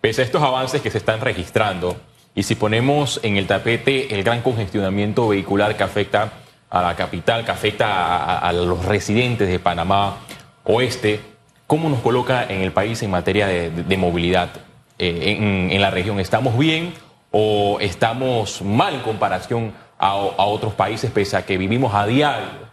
Pese 0.00 0.22
a 0.22 0.24
estos 0.24 0.40
avances 0.42 0.80
que 0.80 0.90
se 0.92 0.98
están 0.98 1.20
registrando, 1.20 1.96
y 2.36 2.42
si 2.42 2.54
ponemos 2.54 3.18
en 3.22 3.38
el 3.38 3.46
tapete 3.46 4.14
el 4.14 4.22
gran 4.22 4.42
congestionamiento 4.42 5.26
vehicular 5.26 5.74
que 5.74 5.82
afecta 5.82 6.34
a 6.68 6.82
la 6.82 6.94
capital, 6.94 7.46
que 7.46 7.50
afecta 7.50 8.38
a, 8.38 8.52
los 8.52 8.84
residentes 8.84 9.48
de 9.48 9.58
Panamá 9.58 10.18
Oeste, 10.64 11.20
¿cómo 11.66 11.88
nos 11.88 12.00
coloca 12.00 12.44
en 12.44 12.60
el 12.60 12.72
país 12.72 13.02
en 13.02 13.10
materia 13.10 13.46
de, 13.46 13.96
movilidad 13.96 14.50
eh, 14.98 15.68
en, 15.70 15.80
la 15.80 15.90
región? 15.90 16.20
¿Estamos 16.20 16.58
bien 16.58 16.92
o 17.30 17.78
estamos 17.80 18.60
mal 18.60 18.96
en 18.96 19.00
comparación 19.00 19.72
a 19.98 20.14
otros 20.14 20.74
países, 20.74 21.10
pese 21.10 21.38
a 21.38 21.46
que 21.46 21.56
vivimos 21.56 21.94
a 21.94 22.06
diario 22.06 22.65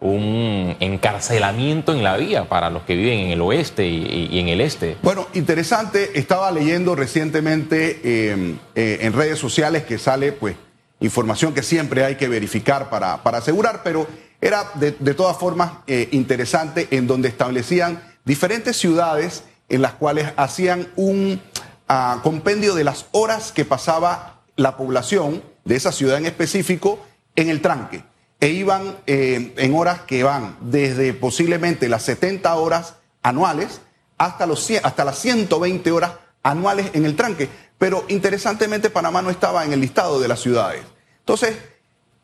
un 0.00 0.76
encarcelamiento 0.80 1.92
en 1.92 2.04
la 2.04 2.16
vía 2.16 2.48
para 2.48 2.70
los 2.70 2.82
que 2.82 2.94
viven 2.94 3.18
en 3.18 3.30
el 3.30 3.40
oeste 3.40 3.86
y- 3.86 4.38
en 4.38 4.48
el 4.48 4.60
este? 4.60 4.96
Bueno, 5.02 5.26
interesante, 5.34 6.18
estaba 6.18 6.50
leyendo 6.52 6.94
recientemente 6.94 8.00
eh, 8.04 8.56
eh, 8.74 8.98
en 9.02 9.12
redes 9.12 9.38
sociales 9.38 9.84
que 9.84 9.98
sale 9.98 10.32
pues 10.32 10.56
información 11.00 11.52
que 11.54 11.62
siempre 11.62 12.04
hay 12.04 12.16
que 12.16 12.28
verificar 12.28 12.90
para, 12.90 13.22
para 13.22 13.38
asegurar, 13.38 13.82
pero 13.82 14.06
era 14.40 14.70
de, 14.74 14.92
de 14.92 15.14
todas 15.14 15.36
formas 15.36 15.72
eh, 15.86 16.08
interesante 16.12 16.86
en 16.92 17.06
donde 17.06 17.28
establecían 17.28 18.00
diferentes 18.24 18.76
ciudades 18.76 19.44
en 19.68 19.82
las 19.82 19.92
cuales 19.94 20.28
hacían 20.36 20.88
un 20.96 21.40
ah, 21.88 22.20
compendio 22.22 22.74
de 22.74 22.84
las 22.84 23.06
horas 23.12 23.52
que 23.52 23.64
pasaba 23.64 24.40
la 24.56 24.76
población 24.76 25.42
de 25.64 25.76
esa 25.76 25.92
ciudad 25.92 26.18
en 26.18 26.26
específico 26.26 26.98
en 27.36 27.48
el 27.48 27.60
tranque 27.60 28.02
e 28.40 28.48
iban 28.48 28.96
eh, 29.06 29.52
en 29.56 29.74
horas 29.74 30.00
que 30.02 30.22
van 30.22 30.56
desde 30.60 31.12
posiblemente 31.12 31.88
las 31.88 32.02
70 32.04 32.54
horas 32.54 32.94
anuales 33.22 33.80
hasta, 34.16 34.46
los, 34.46 34.62
100 34.64 34.84
hasta 34.84 35.04
las 35.04 35.18
120 35.18 35.90
horas 35.90 36.12
anuales 36.42 36.90
en 36.94 37.04
el 37.04 37.16
tranque. 37.16 37.48
Pero 37.78 38.04
interesantemente 38.08 38.90
Panamá 38.90 39.22
no 39.22 39.30
estaba 39.30 39.64
en 39.64 39.72
el 39.72 39.80
listado 39.80 40.20
de 40.20 40.28
las 40.28 40.40
ciudades. 40.40 40.82
Entonces, 41.20 41.56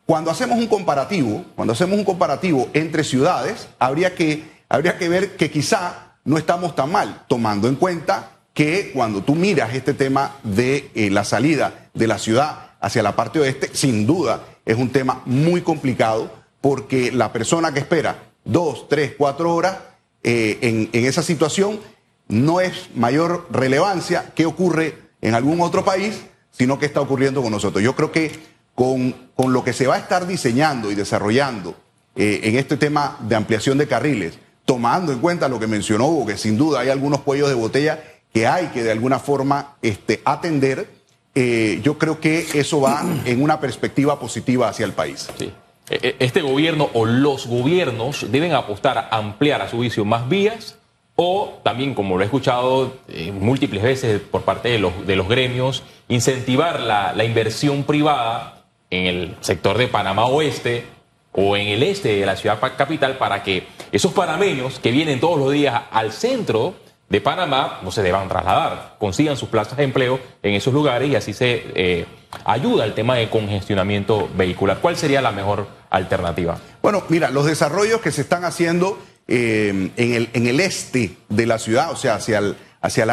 cuando 0.05 0.31
hacemos 0.31 0.57
un 0.57 0.67
comparativo, 0.67 1.45
cuando 1.55 1.73
hacemos 1.73 1.97
un 1.97 2.05
comparativo 2.05 2.69
entre 2.73 3.03
ciudades, 3.03 3.67
habría 3.79 4.15
que, 4.15 4.43
habría 4.69 4.97
que 4.97 5.09
ver 5.09 5.35
que 5.35 5.49
quizá 5.49 6.15
no 6.23 6.37
estamos 6.37 6.75
tan 6.75 6.91
mal, 6.91 7.25
tomando 7.27 7.67
en 7.67 7.75
cuenta 7.75 8.31
que 8.53 8.91
cuando 8.93 9.21
tú 9.21 9.35
miras 9.35 9.73
este 9.73 9.93
tema 9.93 10.37
de 10.43 10.89
eh, 10.95 11.09
la 11.09 11.25
salida 11.25 11.89
de 11.93 12.07
la 12.07 12.17
ciudad 12.17 12.71
hacia 12.79 13.03
la 13.03 13.15
parte 13.15 13.39
oeste, 13.39 13.69
sin 13.73 14.05
duda 14.07 14.41
es 14.65 14.77
un 14.77 14.89
tema 14.89 15.21
muy 15.25 15.61
complicado 15.61 16.31
porque 16.61 17.11
la 17.11 17.31
persona 17.31 17.73
que 17.73 17.79
espera 17.79 18.23
dos, 18.43 18.87
tres, 18.89 19.13
cuatro 19.17 19.53
horas 19.53 19.77
eh, 20.23 20.57
en, 20.61 21.05
esa 21.05 21.21
situación 21.21 21.79
no 22.27 22.61
es 22.61 22.89
mayor 22.95 23.47
relevancia 23.51 24.31
que 24.33 24.45
ocurre 24.45 24.97
en 25.21 25.35
algún 25.35 25.61
otro 25.61 25.85
país, 25.85 26.21
sino 26.51 26.79
que 26.79 26.87
está 26.87 27.01
ocurriendo 27.01 27.41
con 27.41 27.51
nosotros. 27.51 27.83
Yo 27.83 27.95
creo 27.95 28.11
que 28.11 28.31
con, 28.73 29.13
con 29.35 29.53
lo 29.53 29.63
que 29.63 29.73
se 29.73 29.87
va 29.87 29.95
a 29.95 29.99
estar 29.99 30.25
diseñando 30.25 30.91
y 30.91 30.95
desarrollando 30.95 31.75
eh, 32.15 32.41
en 32.43 32.55
este 32.55 32.77
tema 32.77 33.17
de 33.21 33.35
ampliación 33.35 33.77
de 33.77 33.87
carriles, 33.87 34.39
tomando 34.65 35.11
en 35.11 35.19
cuenta 35.19 35.47
lo 35.47 35.59
que 35.59 35.67
mencionó 35.67 36.07
Hugo, 36.07 36.25
que 36.25 36.37
sin 36.37 36.57
duda 36.57 36.79
hay 36.79 36.89
algunos 36.89 37.21
cuellos 37.21 37.49
de 37.49 37.55
botella 37.55 38.03
que 38.33 38.47
hay 38.47 38.67
que 38.67 38.83
de 38.83 38.91
alguna 38.91 39.19
forma 39.19 39.75
este, 39.81 40.21
atender, 40.25 40.89
eh, 41.35 41.79
yo 41.83 41.97
creo 41.97 42.19
que 42.19 42.45
eso 42.53 42.81
va 42.81 43.03
en 43.25 43.41
una 43.43 43.59
perspectiva 43.59 44.19
positiva 44.19 44.69
hacia 44.69 44.85
el 44.85 44.93
país. 44.93 45.29
E- 45.39 45.51
e- 45.89 46.15
Este 46.19 46.41
gobierno 46.41 46.89
o 46.93 47.05
los 47.05 47.45
gobiernos 47.47 48.31
deben 48.31 48.53
apostar 48.53 48.97
a 48.97 49.17
ampliar 49.17 49.61
a 49.61 49.69
su 49.69 49.79
vicio 49.79 50.05
más 50.05 50.27
vías 50.29 50.77
o 51.17 51.59
también, 51.63 51.93
como 51.93 52.17
lo 52.17 52.23
he 52.23 52.25
escuchado 52.25 52.95
eh, 53.07 53.31
múltiples 53.31 53.83
veces 53.83 54.19
por 54.19 54.41
parte 54.41 54.69
de 54.69 54.79
los, 54.79 55.05
de 55.05 55.15
los 55.15 55.27
gremios, 55.29 55.83
incentivar 56.09 56.79
la, 56.79 57.13
la 57.13 57.23
inversión 57.23 57.83
privada 57.83 58.63
en 58.89 59.05
el 59.05 59.35
sector 59.41 59.77
de 59.77 59.87
Panamá 59.87 60.25
Oeste 60.25 60.85
o 61.31 61.55
en 61.57 61.67
el 61.67 61.83
este 61.83 62.15
de 62.17 62.25
la 62.25 62.35
ciudad 62.35 62.59
capital 62.77 63.17
para 63.17 63.43
que 63.43 63.67
esos 63.91 64.13
panameños 64.13 64.79
que 64.79 64.91
vienen 64.91 65.19
todos 65.19 65.37
los 65.39 65.51
días 65.51 65.83
al 65.91 66.11
centro 66.11 66.75
de 67.09 67.21
Panamá 67.21 67.79
no 67.83 67.91
se 67.91 68.01
deban 68.01 68.27
trasladar, 68.27 68.95
consigan 68.99 69.37
sus 69.37 69.49
plazas 69.49 69.77
de 69.77 69.83
empleo 69.83 70.19
en 70.41 70.55
esos 70.55 70.73
lugares 70.73 71.09
y 71.09 71.15
así 71.15 71.33
se 71.33 71.63
eh, 71.75 72.05
ayuda 72.45 72.83
al 72.83 72.95
tema 72.95 73.15
de 73.15 73.29
congestionamiento 73.29 74.29
vehicular. 74.35 74.79
¿Cuál 74.81 74.97
sería 74.97 75.21
la 75.21 75.31
mejor 75.31 75.67
alternativa? 75.91 76.57
Bueno, 76.81 77.03
mira, 77.09 77.29
los 77.29 77.45
desarrollos 77.45 78.01
que 78.01 78.11
se 78.11 78.21
están 78.21 78.43
haciendo 78.43 78.97
eh, 79.27 79.91
en, 79.95 80.13
el, 80.13 80.29
en 80.33 80.47
el 80.47 80.59
este 80.59 81.15
de 81.29 81.45
la 81.45 81.59
ciudad, 81.59 81.91
o 81.91 81.95
sea, 81.95 82.15
hacia 82.15 82.39
el, 82.39 82.57
hacia 82.81 83.03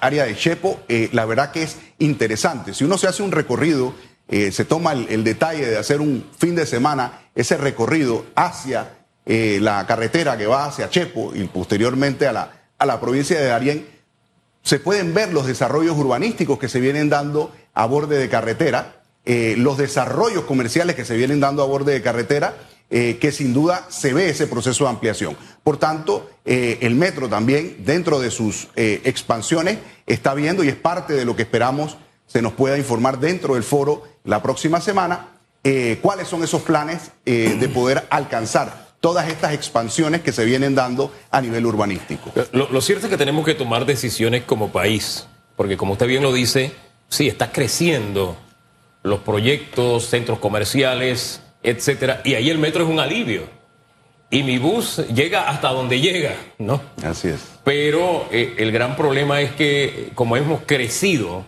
área, 0.00 0.24
de 0.26 0.36
Chepo, 0.36 0.80
eh, 0.88 1.08
la 1.12 1.24
verdad 1.24 1.50
que 1.50 1.64
es 1.64 1.78
interesante. 1.98 2.72
Si 2.72 2.84
uno 2.84 2.98
se 2.98 3.08
hace 3.08 3.22
un 3.22 3.32
recorrido, 3.32 3.94
se 4.26 4.64
toma 4.64 4.92
el, 4.92 5.22
detalle 5.22 5.66
de 5.66 5.76
hacer 5.76 6.00
un 6.00 6.26
fin 6.38 6.56
de 6.56 6.64
semana, 6.64 7.20
ese 7.34 7.58
recorrido 7.58 8.24
hacia 8.34 8.94
la 9.26 9.86
carretera 9.86 10.38
que 10.38 10.46
va 10.46 10.64
hacia 10.64 10.88
Chepo 10.88 11.32
y 11.34 11.44
posteriormente 11.44 12.26
a 12.26 12.32
la 12.32 12.63
a 12.78 12.86
la 12.86 13.00
provincia 13.00 13.38
de 13.38 13.46
Darién, 13.46 13.86
se 14.62 14.78
pueden 14.78 15.12
ver 15.14 15.32
los 15.32 15.46
desarrollos 15.46 15.96
urbanísticos 15.96 16.58
que 16.58 16.68
se 16.68 16.80
vienen 16.80 17.10
dando 17.10 17.52
a 17.74 17.86
borde 17.86 18.18
de 18.18 18.28
carretera, 18.28 19.02
eh, 19.26 19.54
los 19.58 19.76
desarrollos 19.76 20.44
comerciales 20.44 20.96
que 20.96 21.04
se 21.04 21.16
vienen 21.16 21.38
dando 21.38 21.62
a 21.62 21.66
borde 21.66 21.92
de 21.92 22.02
carretera, 22.02 22.56
eh, 22.90 23.18
que 23.20 23.30
sin 23.30 23.52
duda 23.52 23.86
se 23.88 24.14
ve 24.14 24.30
ese 24.30 24.46
proceso 24.46 24.84
de 24.84 24.90
ampliación. 24.90 25.36
Por 25.62 25.76
tanto, 25.76 26.30
eh, 26.44 26.78
el 26.80 26.94
metro 26.94 27.28
también, 27.28 27.84
dentro 27.84 28.20
de 28.20 28.30
sus 28.30 28.68
expansiones, 28.76 29.78
está 30.06 30.34
viendo 30.34 30.64
y 30.64 30.68
es 30.68 30.76
parte 30.76 31.12
de 31.12 31.24
lo 31.24 31.36
que 31.36 31.42
esperamos 31.42 31.96
se 32.26 32.40
nos 32.40 32.54
pueda 32.54 32.78
informar 32.78 33.20
dentro 33.20 33.54
del 33.54 33.62
foro 33.62 34.02
la 34.24 34.42
próxima 34.42 34.80
semana, 34.80 35.28
cuáles 36.00 36.26
son 36.26 36.42
esos 36.42 36.62
planes 36.62 37.10
de 37.24 37.70
poder 37.72 38.06
alcanzar 38.10 38.83
todas 39.04 39.28
estas 39.28 39.52
expansiones 39.52 40.22
que 40.22 40.32
se 40.32 40.46
vienen 40.46 40.74
dando 40.74 41.12
a 41.30 41.42
nivel 41.42 41.66
urbanístico. 41.66 42.32
Lo, 42.52 42.80
cierto 42.80 43.04
es 43.04 43.10
que 43.10 43.18
tenemos 43.18 43.44
que 43.44 43.52
tomar 43.52 43.84
decisiones 43.84 44.44
como 44.44 44.72
país, 44.72 45.26
porque 45.56 45.76
como 45.76 45.92
usted 45.92 46.06
bien 46.06 46.22
lo 46.22 46.32
dice, 46.32 46.72
sí, 47.10 47.28
está 47.28 47.52
creciendo 47.52 48.34
los 49.02 49.20
proyectos, 49.20 50.06
centros 50.06 50.38
comerciales, 50.38 51.42
etcétera, 51.62 52.22
y 52.24 52.32
ahí 52.32 52.48
el 52.48 52.56
metro 52.56 52.82
es 52.82 52.88
un 52.88 52.98
alivio. 52.98 53.42
Y 54.30 54.42
mi 54.42 54.56
bus 54.56 55.02
llega 55.14 55.50
hasta 55.50 55.68
donde 55.68 56.00
llega, 56.00 56.36
¿no? 56.56 56.80
Así 57.04 57.28
es. 57.28 57.40
Pero 57.62 58.26
eh, 58.32 58.54
el 58.56 58.72
gran 58.72 58.96
problema 58.96 59.42
es 59.42 59.52
que 59.52 60.12
como 60.14 60.38
hemos 60.38 60.62
crecido 60.62 61.44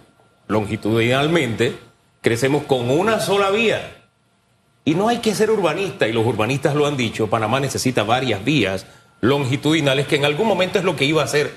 longitudinalmente, 0.47 1.75
crecemos 2.21 2.65
con 2.65 2.91
una 2.91 3.19
sola 3.19 3.49
vía. 3.51 4.06
Y 4.87 4.95
no 4.95 5.09
hay 5.09 5.19
que 5.19 5.35
ser 5.35 5.51
urbanista, 5.51 6.07
y 6.07 6.13
los 6.13 6.25
urbanistas 6.25 6.77
lo 6.77 6.87
han 6.87 6.97
dicho, 6.97 7.27
Panamá 7.27 7.59
necesita 7.59 8.05
varias 8.05 8.45
vías 8.45 8.87
longitudinales, 9.21 10.07
que 10.07 10.15
en 10.15 10.25
algún 10.25 10.47
momento 10.47 10.79
es 10.79 10.85
lo 10.85 10.95
que 10.95 11.05
iba 11.05 11.25
a 11.25 11.27
ser 11.27 11.53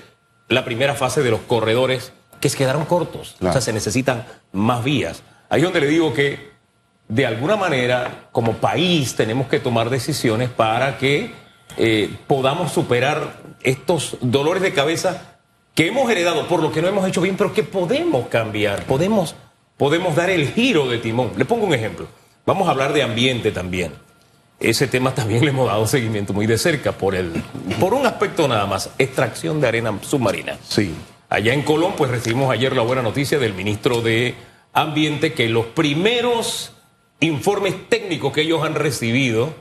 la 0.48 0.66
primera 0.66 0.96
fase 0.96 1.22
de 1.22 1.30
los 1.30 1.42
corredores, 1.42 2.12
que 2.42 2.50
se 2.50 2.58
quedaron 2.58 2.86
cortos. 2.86 3.36
O 3.40 3.52
sea, 3.52 3.62
se 3.62 3.72
necesitan 3.72 4.26
más 4.52 4.84
vías. 4.84 5.22
Ahí 5.48 5.62
es 5.62 5.64
donde 5.64 5.82
le 5.82 5.86
digo 5.86 6.12
que, 6.12 6.50
de 7.08 7.28
alguna 7.28 7.56
manera, 7.56 8.30
como 8.32 8.54
país, 8.54 9.16
tenemos 9.16 9.48
que 9.48 9.60
tomar 9.60 9.92
decisiones 9.92 10.50
para 10.50 10.98
que 10.98 11.32
eh, 11.78 12.10
podamos 12.26 12.72
superar 12.72 13.44
estos 13.62 14.18
dolores 14.22 14.64
de 14.64 14.74
cabeza 14.74 15.38
que 15.76 15.86
hemos 15.86 16.10
heredado 16.10 16.48
por 16.48 16.64
lo 16.64 16.72
que 16.72 16.82
no 16.82 16.88
hemos 16.88 17.08
hecho 17.08 17.22
bien, 17.22 17.38
pero 17.38 17.54
que 17.54 17.62
podemos 17.62 18.28
cambiar, 18.28 18.86
podemos, 18.86 19.36
podemos 19.78 20.16
dar 20.16 20.32
el 20.32 20.52
giro 20.52 20.88
de 20.88 20.98
timón. 20.98 21.34
Le 21.38 21.46
pongo 21.46 21.68
un 21.68 21.76
ejemplo. 21.76 22.08
Vamos 22.50 22.68
a 22.68 22.72
hablar 22.72 22.94
de 22.94 23.04
ambiente 23.04 23.52
también. 23.52 23.94
Ese 24.60 24.88
tema 24.88 25.14
también 25.14 25.46
le 25.46 25.52
hemos 25.52 25.68
dado 25.68 25.86
seguimiento 25.86 26.34
muy 26.34 26.48
de 26.48 26.58
cerca 26.58 26.94
por, 26.94 27.14
el, 27.14 27.32
por 27.80 27.94
un 27.94 28.08
aspecto 28.08 28.48
nada 28.48 28.66
más, 28.66 28.90
extracción 28.98 29.62
de 29.62 29.68
arena 29.68 30.00
submarina. 30.02 30.58
Sí. 30.68 30.92
Allá 31.30 31.54
en 31.54 31.62
Colón, 31.62 31.94
pues 31.96 32.10
recibimos 32.10 32.52
ayer 32.52 32.76
la 32.76 32.82
buena 32.82 33.04
noticia 33.04 33.38
del 33.38 33.54
ministro 33.54 34.02
de 34.02 34.34
Ambiente 34.74 35.34
que 35.34 35.48
los 35.48 35.68
primeros 35.68 36.74
informes 37.20 37.88
técnicos 37.88 38.34
que 38.34 38.42
ellos 38.42 38.64
han 38.64 38.74
recibido 38.74 39.54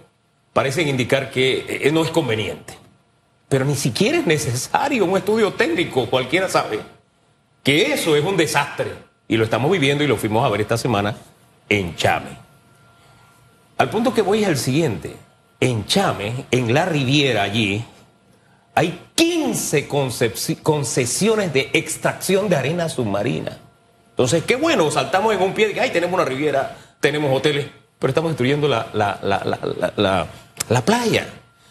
parecen 0.55 0.89
indicar 0.89 1.31
que 1.31 1.67
eh, 1.69 1.91
no 1.93 2.03
es 2.03 2.11
conveniente. 2.11 2.73
Pero 3.51 3.67
ni 3.67 3.77
siquiera 3.77 4.17
es 4.17 4.27
necesario 4.27 5.05
un 5.05 5.15
estudio 5.15 5.53
técnico, 5.53 6.09
cualquiera 6.09 6.49
sabe 6.49 6.81
que 7.63 7.93
eso 7.93 8.17
es 8.17 8.25
un 8.25 8.39
desastre. 8.39 8.93
Y 9.29 9.37
lo 9.37 9.45
estamos 9.45 9.71
viviendo 9.71 10.03
y 10.03 10.07
lo 10.07 10.17
fuimos 10.17 10.43
a 10.43 10.49
ver 10.49 10.63
esta 10.63 10.79
semana 10.79 11.19
en 11.69 11.95
Chame. 11.95 12.48
Al 13.79 13.91
punto 13.91 14.13
que 14.13 14.23
voy 14.23 14.43
es 14.43 14.49
el 14.49 14.59
siguiente. 14.59 15.17
En 15.61 15.87
Chame, 15.87 16.47
en 16.51 16.75
la 16.75 16.85
Riviera 16.85 17.43
allí, 17.43 17.85
hay 18.75 19.09
15 19.15 19.89
concesiones 20.63 21.53
de 21.53 21.71
extracción 21.73 22.49
de 22.49 22.57
arena 22.57 22.89
submarina. 22.89 23.59
Entonces, 24.11 24.45
qué 24.45 24.57
bueno, 24.57 24.89
saltamos 24.91 25.35
en 25.35 25.43
un 25.43 25.55
pie 25.55 25.69
de 25.69 25.75
que, 25.75 25.81
ay, 25.81 25.91
tenemos 25.91 26.15
una 26.15 26.25
riviera, 26.25 26.77
tenemos 27.01 27.37
hoteles, 27.37 27.67
pero 27.99 28.11
estamos 28.11 28.31
destruyendo 28.31 28.69
la, 28.69 28.89
la, 28.93 30.83
playa. 30.85 31.29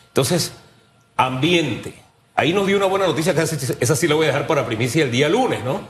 Entonces, 0.07 0.53
ambiente. 1.15 1.93
Ahí 2.35 2.53
nos 2.53 2.67
dio 2.67 2.77
una 2.77 2.85
buena 2.87 3.07
noticia, 3.07 3.33
que 3.33 3.41
esa 3.41 3.95
sí 3.95 4.07
la 4.07 4.15
voy 4.15 4.25
a 4.25 4.27
dejar 4.27 4.47
para 4.47 4.65
primicia 4.65 5.03
el 5.03 5.11
día 5.11 5.29
lunes, 5.29 5.63
¿no? 5.63 5.81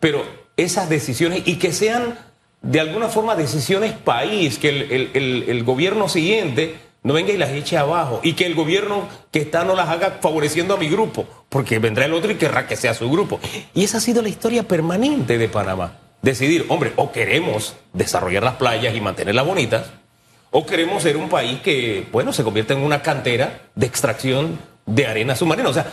Pero 0.00 0.24
esas 0.56 0.88
decisiones 0.88 1.42
y 1.46 1.56
que 1.56 1.72
sean 1.72 2.18
de 2.64 2.80
alguna 2.80 3.08
forma 3.08 3.36
decisiones 3.36 3.92
país, 3.92 4.58
que 4.58 4.70
el, 4.70 5.64
gobierno 5.64 6.08
siguiente 6.08 6.76
no 7.02 7.12
venga 7.12 7.32
y 7.32 7.36
las 7.36 7.50
eche 7.50 7.76
abajo 7.76 8.20
y 8.22 8.32
que 8.32 8.46
el 8.46 8.54
gobierno 8.54 9.06
que 9.30 9.40
está 9.40 9.64
no 9.64 9.76
las 9.76 9.90
haga 9.90 10.18
favoreciendo 10.22 10.74
a 10.74 10.78
mi 10.78 10.88
grupo, 10.88 11.26
porque 11.50 11.78
vendrá 11.78 12.06
el 12.06 12.14
otro 12.14 12.32
y 12.32 12.36
querrá 12.36 12.66
que 12.66 12.76
sea 12.76 12.94
su 12.94 13.10
grupo. 13.10 13.38
Y 13.74 13.84
esa 13.84 13.98
ha 13.98 14.00
sido 14.00 14.22
la 14.22 14.30
historia 14.30 14.62
permanente 14.62 15.36
de 15.36 15.48
Panamá. 15.48 15.98
Decidir, 16.22 16.64
hombre, 16.70 16.94
o 16.96 17.12
queremos 17.12 17.76
desarrollar 17.92 18.42
las 18.42 18.54
playas 18.54 18.96
y 18.96 19.00
mantenerlas 19.02 19.46
bonitas, 19.46 19.90
o 20.50 20.64
queremos 20.64 21.02
ser 21.02 21.18
un 21.18 21.28
país 21.28 21.60
que, 21.60 22.06
bueno, 22.10 22.32
se 22.32 22.44
convierta 22.44 22.72
en 22.72 22.80
una 22.80 23.02
cantera 23.02 23.60
de 23.74 23.86
extracción 23.86 24.58
de 24.86 25.06
arena 25.06 25.36
submarina. 25.36 25.68
O 25.68 25.74
sea, 25.74 25.92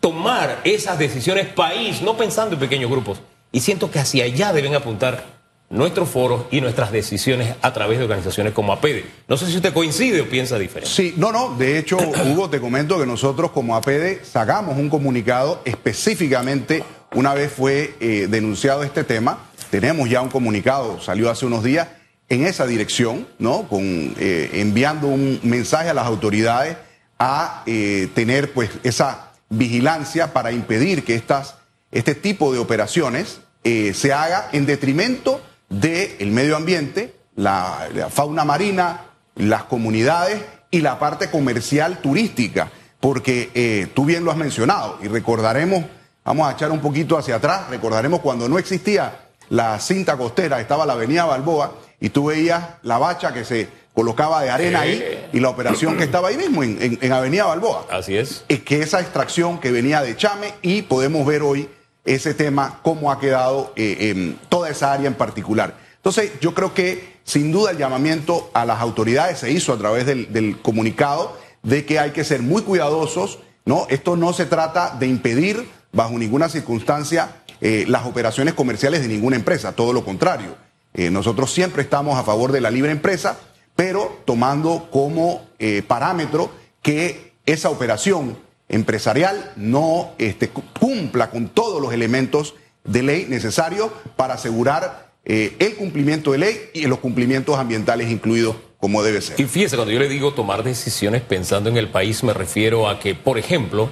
tomar 0.00 0.60
esas 0.64 0.98
decisiones 0.98 1.46
país, 1.46 2.02
no 2.02 2.18
pensando 2.18 2.54
en 2.54 2.60
pequeños 2.60 2.90
grupos. 2.90 3.22
Y 3.52 3.60
siento 3.60 3.90
que 3.90 4.00
hacia 4.00 4.24
allá 4.24 4.52
deben 4.52 4.74
apuntar 4.74 5.39
nuestros 5.70 6.08
foros 6.08 6.46
y 6.50 6.60
nuestras 6.60 6.90
decisiones 6.90 7.54
a 7.62 7.72
través 7.72 7.98
de 7.98 8.04
organizaciones 8.04 8.52
como 8.52 8.72
APEDE. 8.72 9.06
No 9.28 9.36
sé 9.36 9.46
si 9.46 9.56
usted 9.56 9.72
coincide 9.72 10.20
o 10.20 10.28
piensa 10.28 10.58
diferente. 10.58 10.90
Sí, 10.90 11.14
no, 11.16 11.30
no. 11.32 11.54
De 11.56 11.78
hecho, 11.78 11.96
Hugo, 12.26 12.50
te 12.50 12.60
comento 12.60 12.98
que 12.98 13.06
nosotros 13.06 13.52
como 13.52 13.76
APEDE 13.76 14.24
sacamos 14.24 14.76
un 14.76 14.90
comunicado 14.90 15.62
específicamente 15.64 16.82
una 17.14 17.34
vez 17.34 17.52
fue 17.52 17.94
eh, 18.00 18.26
denunciado 18.28 18.82
este 18.82 19.04
tema. 19.04 19.50
Tenemos 19.70 20.08
ya 20.10 20.20
un 20.20 20.28
comunicado, 20.28 21.00
salió 21.00 21.30
hace 21.30 21.46
unos 21.46 21.64
días 21.64 21.88
en 22.28 22.46
esa 22.46 22.66
dirección, 22.66 23.26
¿no? 23.38 23.68
Con, 23.68 24.14
eh, 24.18 24.50
enviando 24.54 25.08
un 25.08 25.40
mensaje 25.42 25.88
a 25.88 25.94
las 25.94 26.06
autoridades 26.06 26.76
a 27.18 27.62
eh, 27.66 28.08
tener 28.14 28.52
pues 28.52 28.70
esa 28.82 29.32
vigilancia 29.48 30.32
para 30.32 30.52
impedir 30.52 31.04
que 31.04 31.14
estas, 31.14 31.56
este 31.90 32.14
tipo 32.14 32.52
de 32.52 32.58
operaciones 32.58 33.40
se 33.62 34.12
haga 34.14 34.48
en 34.52 34.64
detrimento 34.64 35.42
del 35.70 36.30
medio 36.32 36.56
ambiente, 36.56 37.14
la, 37.36 37.88
fauna 38.10 38.44
marina, 38.44 39.06
las 39.36 39.64
comunidades 39.64 40.42
y 40.70 40.80
la 40.80 40.98
parte 40.98 41.30
comercial 41.30 41.98
turística, 42.02 42.70
porque 42.98 43.50
eh, 43.54 43.88
tú 43.94 44.04
bien 44.04 44.24
lo 44.24 44.30
has 44.30 44.36
mencionado 44.36 44.98
y 45.02 45.08
recordaremos, 45.08 45.84
vamos 46.24 46.48
a 46.48 46.52
echar 46.52 46.70
un 46.70 46.80
poquito 46.80 47.16
hacia 47.16 47.36
atrás, 47.36 47.70
recordaremos 47.70 48.20
cuando 48.20 48.48
no 48.48 48.58
existía 48.58 49.12
la 49.48 49.78
cinta 49.80 50.16
costera, 50.16 50.60
estaba 50.60 50.84
la 50.84 50.92
avenida 50.92 51.24
Balboa 51.24 51.72
y 52.00 52.10
tú 52.10 52.26
veías 52.26 52.62
la 52.82 52.98
bacha 52.98 53.32
que 53.32 53.44
se 53.44 53.68
colocaba 53.94 54.42
de 54.42 54.50
arena 54.50 54.80
ahí 54.80 55.28
y 55.32 55.40
la 55.40 55.50
operación 55.50 55.96
que 55.96 56.04
estaba 56.04 56.28
ahí 56.28 56.36
mismo 56.36 56.62
en, 56.62 57.12
Avenida 57.12 57.44
Balboa. 57.46 57.86
Así 57.90 58.16
es. 58.16 58.44
Es 58.48 58.60
que 58.60 58.82
esa 58.82 59.00
extracción 59.00 59.58
que 59.58 59.70
venía 59.72 60.02
de 60.02 60.16
Chame 60.16 60.54
y 60.62 60.82
podemos 60.82 61.26
ver 61.26 61.42
hoy 61.42 61.68
ese 62.14 62.34
tema, 62.34 62.80
cómo 62.82 63.12
ha 63.12 63.20
quedado 63.20 63.72
eh, 63.76 64.10
en 64.10 64.38
toda 64.48 64.68
esa 64.68 64.92
área 64.92 65.06
en 65.06 65.14
particular. 65.14 65.76
Entonces, 65.96 66.32
yo 66.40 66.54
creo 66.54 66.74
que 66.74 67.20
sin 67.24 67.52
duda 67.52 67.70
el 67.70 67.78
llamamiento 67.78 68.50
a 68.52 68.64
las 68.64 68.80
autoridades 68.80 69.38
se 69.38 69.52
hizo 69.52 69.72
a 69.72 69.78
través 69.78 70.06
del, 70.06 70.58
comunicado 70.60 71.36
de 71.62 71.84
que 71.84 71.98
hay 71.98 72.10
que 72.10 72.24
ser 72.24 72.42
muy 72.42 72.62
cuidadosos, 72.62 73.38
¿no? 73.64 73.86
Esto 73.90 74.16
no 74.16 74.32
se 74.32 74.46
trata 74.46 74.96
de 74.98 75.06
impedir 75.06 75.68
bajo 75.92 76.18
ninguna 76.18 76.48
circunstancia 76.48 77.42
eh, 77.60 77.84
las 77.86 78.06
operaciones 78.06 78.54
comerciales 78.54 79.02
de 79.02 79.08
ninguna 79.08 79.36
empresa, 79.36 79.72
todo 79.72 79.92
lo 79.92 80.04
contrario. 80.04 80.56
Eh, 80.94 81.10
nosotros 81.10 81.52
siempre 81.52 81.82
estamos 81.82 82.18
a 82.18 82.24
favor 82.24 82.50
de 82.50 82.60
la 82.60 82.70
libre 82.70 82.90
empresa, 82.90 83.38
pero 83.76 84.18
tomando 84.24 84.88
como 84.90 85.48
parámetro 85.86 86.50
que 86.82 87.34
esa 87.46 87.70
operación 87.70 88.36
empresarial 88.70 89.52
no 89.56 90.12
este, 90.18 90.48
cumpla 90.48 91.30
con 91.30 91.48
todos 91.48 91.82
los 91.82 91.92
elementos 91.92 92.54
de 92.84 93.02
ley 93.02 93.26
necesarios 93.28 93.90
para 94.16 94.34
asegurar 94.34 95.10
eh, 95.24 95.54
el 95.58 95.74
cumplimiento 95.76 96.32
de 96.32 96.38
ley 96.38 96.70
y 96.72 96.86
los 96.86 97.00
cumplimientos 97.00 97.58
ambientales 97.58 98.10
incluidos 98.10 98.56
como 98.78 99.02
debe 99.02 99.20
ser. 99.20 99.38
Y 99.38 99.44
fíjese, 99.44 99.76
cuando 99.76 99.92
yo 99.92 99.98
le 99.98 100.08
digo 100.08 100.32
tomar 100.32 100.62
decisiones 100.62 101.20
pensando 101.20 101.68
en 101.68 101.76
el 101.76 101.88
país, 101.88 102.24
me 102.24 102.32
refiero 102.32 102.88
a 102.88 102.98
que, 102.98 103.14
por 103.14 103.38
ejemplo, 103.38 103.90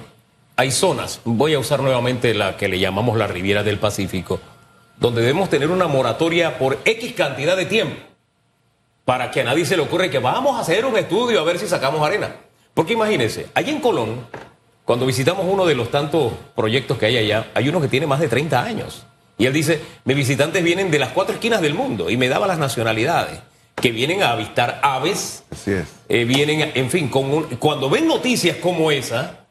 hay 0.55 0.71
zonas, 0.71 1.21
voy 1.25 1.53
a 1.53 1.59
usar 1.59 1.81
nuevamente 1.81 2.33
la 2.33 2.57
que 2.57 2.67
le 2.67 2.79
llamamos 2.79 3.17
la 3.17 3.27
Riviera 3.27 3.63
del 3.63 3.77
Pacífico, 3.77 4.39
donde 4.97 5.21
debemos 5.21 5.49
tener 5.49 5.69
una 5.69 5.87
moratoria 5.87 6.57
por 6.57 6.79
X 6.83 7.13
cantidad 7.13 7.55
de 7.55 7.65
tiempo, 7.65 8.01
para 9.05 9.29
que 9.29 9.41
a 9.41 9.43
nadie 9.43 9.65
se 9.65 9.77
le 9.77 9.83
ocurra 9.83 10.09
que 10.09 10.19
vamos 10.19 10.57
a 10.57 10.61
hacer 10.61 10.85
un 10.85 10.97
estudio 10.97 11.39
a 11.39 11.43
ver 11.43 11.59
si 11.59 11.67
sacamos 11.67 12.01
arena. 12.01 12.35
Porque 12.73 12.93
imagínense, 12.93 13.47
allí 13.53 13.71
en 13.71 13.81
Colón, 13.81 14.25
cuando 14.89 15.05
visitamos 15.05 15.45
uno 15.47 15.67
de 15.67 15.75
los 15.75 15.91
tantos 15.91 16.33
proyectos 16.55 16.97
que 16.97 17.05
hay 17.05 17.17
allá, 17.17 17.51
hay 17.53 17.69
uno 17.69 17.79
que 17.79 17.87
tiene 17.87 18.07
más 18.07 18.19
de 18.19 18.27
30 18.27 18.63
años. 18.63 19.03
Y 19.37 19.45
él 19.45 19.53
dice, 19.53 19.79
mis 20.03 20.15
visitantes 20.17 20.63
vienen 20.63 20.89
de 20.89 20.97
las 20.97 21.09
cuatro 21.09 21.35
esquinas 21.35 21.61
del 21.61 21.75
mundo 21.75 22.09
y 22.09 22.17
me 22.17 22.27
daba 22.27 22.47
las 22.47 22.57
nacionalidades, 22.57 23.39
que 23.75 23.91
vienen 23.91 24.23
a 24.23 24.31
avistar 24.31 24.79
aves, 24.81 25.43
Así 25.51 25.73
es. 25.73 25.85
eh, 26.09 26.25
vienen, 26.25 26.71
en 26.73 26.89
fin, 26.89 27.07
con 27.07 27.31
un- 27.31 27.43
cuando 27.59 27.87
ven 27.87 28.07
noticias 28.07 28.57
como 28.57 28.89
esa, 28.89 29.41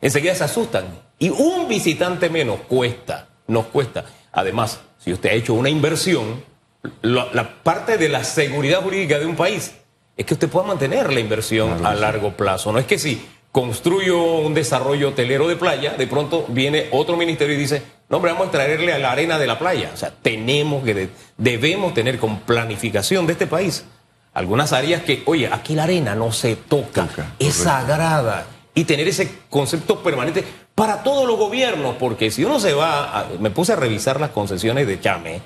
enseguida 0.00 0.34
se 0.34 0.42
asustan. 0.42 0.86
Y 1.20 1.28
un 1.28 1.68
visitante 1.68 2.28
menos 2.28 2.58
cuesta, 2.66 3.28
nos 3.46 3.66
cuesta. 3.66 4.06
Además, 4.32 4.80
si 4.98 5.12
usted 5.12 5.30
ha 5.30 5.34
hecho 5.34 5.54
una 5.54 5.68
inversión, 5.70 6.42
la, 7.02 7.28
la 7.32 7.62
parte 7.62 7.96
de 7.96 8.08
la 8.08 8.24
seguridad 8.24 8.82
jurídica 8.82 9.20
de 9.20 9.26
un 9.26 9.36
país 9.36 9.70
es 10.16 10.26
que 10.26 10.34
usted 10.34 10.48
pueda 10.48 10.66
mantener 10.66 11.12
la 11.12 11.20
inversión 11.20 11.86
a 11.86 11.94
largo 11.94 12.32
plazo. 12.32 12.72
No 12.72 12.80
es 12.80 12.86
que 12.86 12.98
si 12.98 13.24
construyo 13.52 14.22
un 14.22 14.54
desarrollo 14.54 15.08
hotelero 15.08 15.48
de 15.48 15.56
playa, 15.56 15.94
de 15.94 16.06
pronto 16.06 16.44
viene 16.48 16.88
otro 16.92 17.16
ministerio 17.16 17.54
y 17.54 17.58
dice, 17.58 17.82
no, 18.08 18.16
hombre, 18.18 18.32
vamos 18.32 18.48
a 18.48 18.50
traerle 18.52 18.92
a 18.92 18.98
la 18.98 19.12
arena 19.12 19.38
de 19.38 19.46
la 19.46 19.58
playa. 19.58 19.90
O 19.92 19.96
sea, 19.96 20.12
tenemos 20.22 20.84
que, 20.84 20.94
de- 20.94 21.08
debemos 21.36 21.92
tener 21.94 22.18
con 22.18 22.40
planificación 22.40 23.26
de 23.26 23.32
este 23.32 23.46
país 23.46 23.84
algunas 24.34 24.72
áreas 24.72 25.02
que, 25.02 25.22
oye, 25.26 25.48
aquí 25.52 25.74
la 25.74 25.82
arena 25.84 26.14
no 26.14 26.30
se 26.32 26.54
toca, 26.56 27.06
Toca, 27.06 27.34
es 27.38 27.56
correcto. 27.56 27.64
sagrada. 27.64 28.46
Y 28.72 28.84
tener 28.84 29.08
ese 29.08 29.38
concepto 29.50 29.98
permanente 30.00 30.44
para 30.76 31.02
todos 31.02 31.26
los 31.26 31.36
gobiernos, 31.36 31.96
porque 31.98 32.30
si 32.30 32.44
uno 32.44 32.60
se 32.60 32.72
va, 32.72 33.18
a- 33.18 33.26
me 33.40 33.50
puse 33.50 33.72
a 33.72 33.76
revisar 33.76 34.20
las 34.20 34.30
concesiones 34.30 34.86
de 34.86 35.00
Chame, 35.00 35.42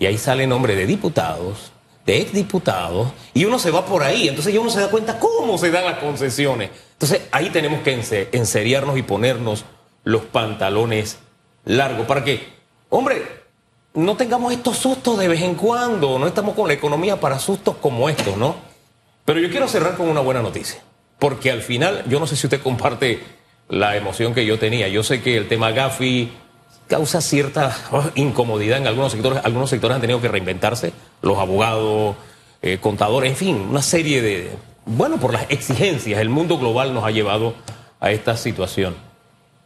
y 0.00 0.06
ahí 0.06 0.18
sale 0.18 0.48
nombre 0.48 0.74
de 0.74 0.86
diputados, 0.86 1.70
de 2.06 2.20
exdiputados, 2.20 3.12
y 3.32 3.44
uno 3.44 3.58
se 3.58 3.70
va 3.70 3.86
por 3.86 4.02
ahí, 4.02 4.28
entonces 4.28 4.52
ya 4.52 4.60
uno 4.60 4.70
se 4.70 4.80
da 4.80 4.88
cuenta 4.88 5.18
cómo 5.20 5.56
se 5.58 5.70
dan 5.70 5.84
las 5.84 5.98
concesiones. 5.98 6.70
Entonces 6.94 7.22
ahí 7.30 7.50
tenemos 7.50 7.82
que 7.82 7.96
ense- 7.96 8.28
enseriarnos 8.32 8.98
y 8.98 9.02
ponernos 9.02 9.64
los 10.04 10.22
pantalones 10.22 11.18
largos. 11.64 12.06
Para 12.06 12.24
que, 12.24 12.48
hombre, 12.88 13.22
no 13.94 14.16
tengamos 14.16 14.52
estos 14.52 14.78
sustos 14.78 15.18
de 15.18 15.28
vez 15.28 15.42
en 15.42 15.54
cuando, 15.54 16.18
no 16.18 16.26
estamos 16.26 16.54
con 16.54 16.66
la 16.66 16.74
economía 16.74 17.20
para 17.20 17.38
sustos 17.38 17.76
como 17.80 18.08
estos, 18.08 18.36
¿no? 18.36 18.56
Pero 19.24 19.38
yo 19.38 19.50
quiero 19.50 19.68
cerrar 19.68 19.96
con 19.96 20.08
una 20.08 20.20
buena 20.20 20.42
noticia, 20.42 20.80
porque 21.18 21.50
al 21.52 21.62
final, 21.62 22.04
yo 22.08 22.18
no 22.18 22.26
sé 22.26 22.34
si 22.34 22.46
usted 22.46 22.60
comparte 22.62 23.22
la 23.68 23.96
emoción 23.96 24.34
que 24.34 24.44
yo 24.44 24.58
tenía, 24.58 24.88
yo 24.88 25.04
sé 25.04 25.22
que 25.22 25.36
el 25.36 25.46
tema 25.46 25.70
Gafi 25.70 26.32
causa 26.92 27.22
cierta 27.22 27.74
oh, 27.90 28.04
incomodidad 28.16 28.76
en 28.76 28.86
algunos 28.86 29.12
sectores, 29.12 29.40
algunos 29.44 29.70
sectores 29.70 29.94
han 29.94 30.02
tenido 30.02 30.20
que 30.20 30.28
reinventarse, 30.28 30.92
los 31.22 31.38
abogados, 31.38 32.16
eh, 32.60 32.76
contadores, 32.82 33.30
en 33.30 33.36
fin, 33.36 33.56
una 33.70 33.80
serie 33.80 34.20
de, 34.20 34.50
bueno, 34.84 35.16
por 35.16 35.32
las 35.32 35.46
exigencias, 35.48 36.20
el 36.20 36.28
mundo 36.28 36.58
global 36.58 36.92
nos 36.92 37.04
ha 37.04 37.10
llevado 37.10 37.54
a 37.98 38.10
esta 38.10 38.36
situación. 38.36 38.94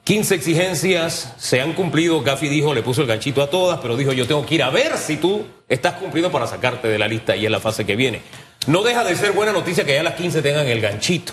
15 0.05 0.37
exigencias 0.37 1.35
se 1.37 1.61
han 1.61 1.73
cumplido. 1.73 2.23
Gafi 2.23 2.49
dijo, 2.49 2.73
le 2.73 2.85
puso 2.85 3.03
el 3.03 3.09
ganchito 3.09 3.43
a 3.43 3.51
todas, 3.51 3.81
pero 3.81 3.97
dijo, 3.97 4.13
yo 4.13 4.29
tengo 4.29 4.47
que 4.47 4.55
ir 4.55 4.63
a 4.63 4.71
ver 4.71 4.97
si 4.97 5.17
tú 5.17 5.45
estás 5.69 5.95
cumpliendo 5.95 6.31
para 6.31 6.47
sacarte 6.47 6.87
de 6.87 6.97
la 6.97 7.09
lista 7.09 7.35
y 7.35 7.45
es 7.45 7.51
la 7.51 7.59
fase 7.59 7.85
que 7.85 7.97
viene. 7.97 8.23
No 8.69 8.85
deja 8.85 9.03
de 9.03 9.17
ser 9.17 9.33
buena 9.33 9.51
noticia 9.51 9.85
que 9.85 9.95
ya 9.95 10.05
las 10.05 10.15
15 10.15 10.43
tengan 10.43 10.69
el 10.69 10.81
ganchito. 10.81 11.33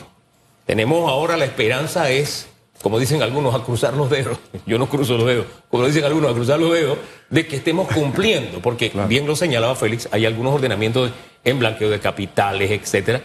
Tenemos 0.65 1.07
ahora 1.07 1.38
la 1.38 1.45
esperanza 1.45 2.09
es, 2.09 2.47
como 2.83 2.99
dicen 2.99 3.23
algunos, 3.23 3.55
a 3.55 3.63
cruzar 3.63 3.93
los 3.93 4.09
dedos. 4.09 4.37
Yo 4.67 4.77
no 4.77 4.87
cruzo 4.87 5.17
los 5.17 5.25
dedos, 5.25 5.45
como 5.71 5.87
dicen 5.87 6.03
algunos, 6.03 6.29
a 6.29 6.33
cruzar 6.35 6.59
los 6.59 6.71
dedos, 6.73 6.97
de 7.29 7.47
que 7.47 7.55
estemos 7.55 7.87
cumpliendo, 7.87 8.59
porque 8.59 8.91
bien 9.07 9.25
lo 9.25 9.35
señalaba 9.35 9.75
Félix, 9.75 10.09
hay 10.11 10.25
algunos 10.25 10.53
ordenamientos 10.53 11.09
en 11.45 11.59
blanqueo 11.59 11.89
de 11.89 11.99
capitales, 11.99 12.69
etcétera, 12.69 13.21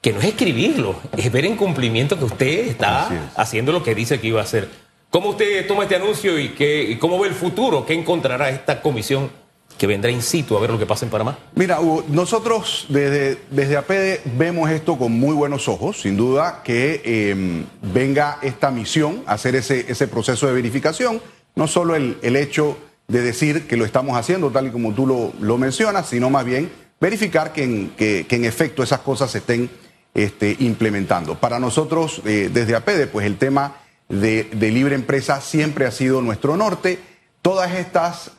que 0.00 0.12
no 0.12 0.18
es 0.18 0.24
escribirlo, 0.24 0.96
es 1.16 1.30
ver 1.30 1.44
en 1.44 1.56
cumplimiento 1.56 2.18
que 2.18 2.24
usted 2.24 2.66
está 2.68 3.08
es. 3.12 3.38
haciendo 3.38 3.70
lo 3.70 3.82
que 3.82 3.94
dice 3.94 4.18
que 4.18 4.28
iba 4.28 4.40
a 4.40 4.44
hacer. 4.44 4.68
¿Cómo 5.10 5.28
usted 5.28 5.66
toma 5.68 5.82
este 5.82 5.96
anuncio 5.96 6.38
y, 6.38 6.48
qué, 6.48 6.82
y 6.82 6.96
cómo 6.96 7.20
ve 7.20 7.28
el 7.28 7.34
futuro? 7.34 7.84
¿Qué 7.84 7.92
encontrará 7.92 8.48
esta 8.48 8.80
comisión 8.80 9.30
que 9.78 9.86
vendrá 9.86 10.10
in 10.10 10.22
situ 10.22 10.56
a 10.56 10.60
ver 10.60 10.70
lo 10.70 10.78
que 10.78 10.86
pasa 10.86 11.04
en 11.04 11.10
Panamá? 11.10 11.38
Mira, 11.54 11.80
Hugo, 11.80 12.04
nosotros 12.08 12.86
desde, 12.88 13.38
desde 13.50 13.76
APD 13.76 14.20
vemos 14.36 14.70
esto 14.70 14.96
con 14.96 15.12
muy 15.12 15.34
buenos 15.34 15.68
ojos, 15.68 16.00
sin 16.00 16.16
duda 16.16 16.62
que 16.62 17.02
eh, 17.04 17.64
venga 17.82 18.38
esta 18.42 18.70
misión 18.70 19.22
a 19.26 19.34
hacer 19.34 19.54
ese, 19.56 19.86
ese 19.88 20.08
proceso 20.08 20.46
de 20.46 20.52
verificación, 20.52 21.20
no 21.54 21.66
solo 21.66 21.94
el, 21.96 22.18
el 22.22 22.36
hecho 22.36 22.76
de 23.08 23.22
decir 23.22 23.66
que 23.66 23.76
lo 23.76 23.84
estamos 23.84 24.16
haciendo 24.16 24.50
tal 24.50 24.68
y 24.68 24.70
como 24.70 24.92
tú 24.92 25.06
lo, 25.06 25.32
lo 25.40 25.58
mencionas, 25.58 26.08
sino 26.08 26.30
más 26.30 26.44
bien 26.44 26.70
verificar 27.00 27.52
que 27.52 27.64
en, 27.64 27.90
que, 27.90 28.26
que 28.28 28.36
en 28.36 28.44
efecto 28.44 28.82
esas 28.82 29.00
cosas 29.00 29.30
se 29.30 29.38
estén 29.38 29.68
este, 30.14 30.56
implementando. 30.60 31.34
Para 31.34 31.58
nosotros, 31.58 32.22
eh, 32.24 32.50
desde 32.52 32.76
APD, 32.76 33.08
pues 33.10 33.26
el 33.26 33.38
tema 33.38 33.76
de, 34.08 34.44
de 34.52 34.70
libre 34.70 34.94
empresa 34.94 35.40
siempre 35.40 35.86
ha 35.86 35.90
sido 35.90 36.22
nuestro 36.22 36.56
norte. 36.56 36.98
Todas 37.42 37.72
estas 37.74 38.30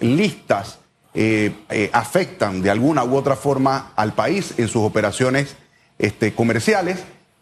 listas 0.00 0.78
eh, 1.14 1.52
eh, 1.70 1.88
afectan 1.94 2.60
de 2.60 2.70
alguna 2.70 3.02
u 3.02 3.16
otra 3.16 3.34
forma 3.34 3.92
al 3.96 4.12
país 4.12 4.54
en 4.58 4.68
sus 4.68 4.82
operaciones 4.82 5.56
este, 5.98 6.34
comerciales. 6.34 6.98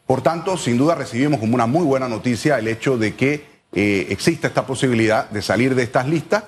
Por 0.06 0.22
tanto, 0.22 0.56
sin 0.56 0.78
duda 0.78 0.94
recibimos 0.94 1.40
como 1.40 1.56
una 1.56 1.66
muy 1.66 1.84
buena 1.84 2.08
noticia 2.08 2.58
el 2.58 2.68
hecho 2.68 2.96
de 2.96 3.16
que 3.16 3.44
eh, 3.72 4.06
exista 4.10 4.46
esta 4.46 4.64
posibilidad 4.64 5.28
de 5.28 5.42
salir 5.42 5.74
de 5.74 5.82
estas 5.82 6.08
listas, 6.08 6.44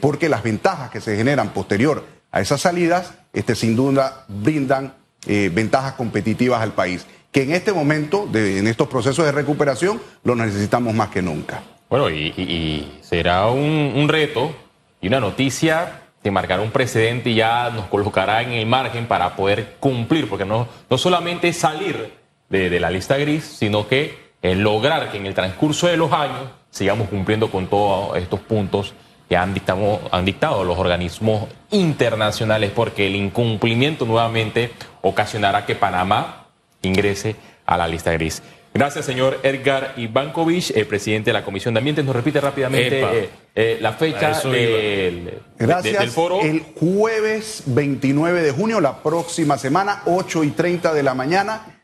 porque 0.00 0.28
las 0.28 0.44
ventajas 0.44 0.88
que 0.88 1.00
se 1.00 1.16
generan 1.16 1.48
posterior 1.48 2.04
a 2.30 2.40
esas 2.40 2.60
salidas, 2.60 3.12
este, 3.32 3.56
sin 3.56 3.74
duda 3.74 4.24
brindan 4.28 4.94
ventajas 5.26 5.94
competitivas 5.94 6.62
al 6.62 6.74
país, 6.74 7.06
que 7.32 7.42
en 7.42 7.50
este 7.50 7.72
momento, 7.72 8.28
en 8.32 8.68
estos 8.68 8.86
procesos 8.86 9.24
de 9.24 9.32
recuperación, 9.32 10.00
lo 10.22 10.36
necesitamos 10.36 10.94
más 10.94 11.08
que 11.08 11.22
nunca. 11.22 11.60
Bueno, 11.96 12.10
y, 12.10 12.98
será 13.02 13.46
un, 13.46 14.08
reto 14.08 14.52
y 15.00 15.06
una 15.06 15.20
noticia 15.20 16.00
que 16.24 16.32
marcará 16.32 16.60
un 16.60 16.72
precedente 16.72 17.30
y 17.30 17.36
ya 17.36 17.70
nos 17.70 17.86
colocará 17.86 18.42
en 18.42 18.50
el 18.50 18.66
margen 18.66 19.06
para 19.06 19.36
poder 19.36 19.76
cumplir, 19.78 20.28
porque 20.28 20.44
no, 20.44 20.66
no 20.90 20.98
solamente 20.98 21.52
salir 21.52 22.12
de, 22.48 22.80
la 22.80 22.90
lista 22.90 23.16
gris, 23.16 23.44
sino 23.44 23.86
que 23.86 24.18
lograr 24.42 25.12
que 25.12 25.18
en 25.18 25.26
el 25.26 25.34
transcurso 25.34 25.86
de 25.86 25.96
los 25.96 26.10
años 26.10 26.50
sigamos 26.68 27.08
cumpliendo 27.08 27.48
con 27.48 27.68
todos 27.68 28.16
estos 28.16 28.40
puntos 28.40 28.92
que 29.28 29.36
han 29.36 29.54
dictado, 29.54 30.00
han 30.10 30.24
dictado 30.24 30.64
los 30.64 30.76
organismos 30.76 31.46
internacionales, 31.70 32.72
porque 32.74 33.06
el 33.06 33.14
incumplimiento 33.14 34.04
nuevamente 34.04 34.72
ocasionará 35.00 35.64
que 35.64 35.76
Panamá 35.76 36.48
ingrese 36.82 37.36
a 37.64 37.76
la 37.76 37.86
lista 37.86 38.10
gris. 38.10 38.42
Gracias, 38.76 39.04
señor 39.04 39.38
Edgar 39.44 39.94
Ivankovich, 39.96 40.72
el 40.74 40.88
presidente 40.88 41.30
de 41.30 41.34
la 41.34 41.44
Comisión 41.44 41.74
de 41.74 41.78
Ambiente. 41.78 42.02
Nos 42.02 42.16
repite 42.16 42.40
rápidamente 42.40 43.00
eh, 43.02 43.30
eh, 43.54 43.78
la 43.80 43.92
fecha 43.92 44.40
del, 44.40 45.24
de- 45.26 45.42
Gracias. 45.58 46.00
del 46.00 46.10
foro. 46.10 46.40
El 46.40 46.60
jueves 46.80 47.62
29 47.66 48.42
de 48.42 48.50
junio, 48.50 48.80
la 48.80 49.00
próxima 49.00 49.58
semana, 49.58 50.02
8 50.06 50.42
y 50.42 50.50
30 50.50 50.92
de 50.92 51.02
la 51.04 51.14
mañana. 51.14 51.78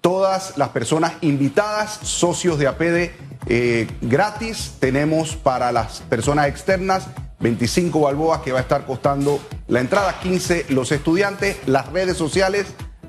Todas 0.00 0.56
las 0.56 0.68
personas 0.68 1.14
invitadas, 1.22 1.98
socios 2.04 2.60
de 2.60 2.68
APD 2.68 3.10
eh, 3.48 3.88
gratis. 4.00 4.74
Tenemos 4.78 5.34
para 5.34 5.72
las 5.72 6.02
personas 6.02 6.46
externas 6.46 7.08
25 7.40 8.00
balboas 8.02 8.42
que 8.42 8.52
va 8.52 8.58
a 8.60 8.62
estar 8.62 8.86
costando 8.86 9.40
la 9.66 9.80
entrada, 9.80 10.20
15 10.20 10.66
los 10.68 10.92
estudiantes. 10.92 11.56
Las 11.66 11.90
redes 11.90 12.16
sociales 12.16 12.66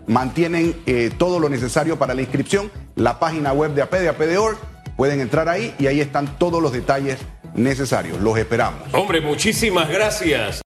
mantienen 0.08 0.76
eh, 0.86 1.12
todo 1.16 1.40
lo 1.40 1.50
necesario 1.50 2.00
para 2.00 2.14
la 2.14 2.22
inscripción. 2.22 2.72
La 2.96 3.20
página 3.20 3.54
web 3.54 3.74
de 3.74 3.84
APD, 3.84 4.08
pueden 4.96 5.22
entrar 5.22 5.48
ahí 5.48 5.76
y 5.78 5.88
ahí 5.88 6.02
están 6.02 6.40
todos 6.40 6.62
los 6.62 6.72
detalles 6.72 7.20
necesarios. 7.54 8.20
Los 8.22 8.38
esperamos. 8.38 8.80
Hombre, 8.94 9.22
muchísimas 9.22 9.90
gracias. 9.90 10.56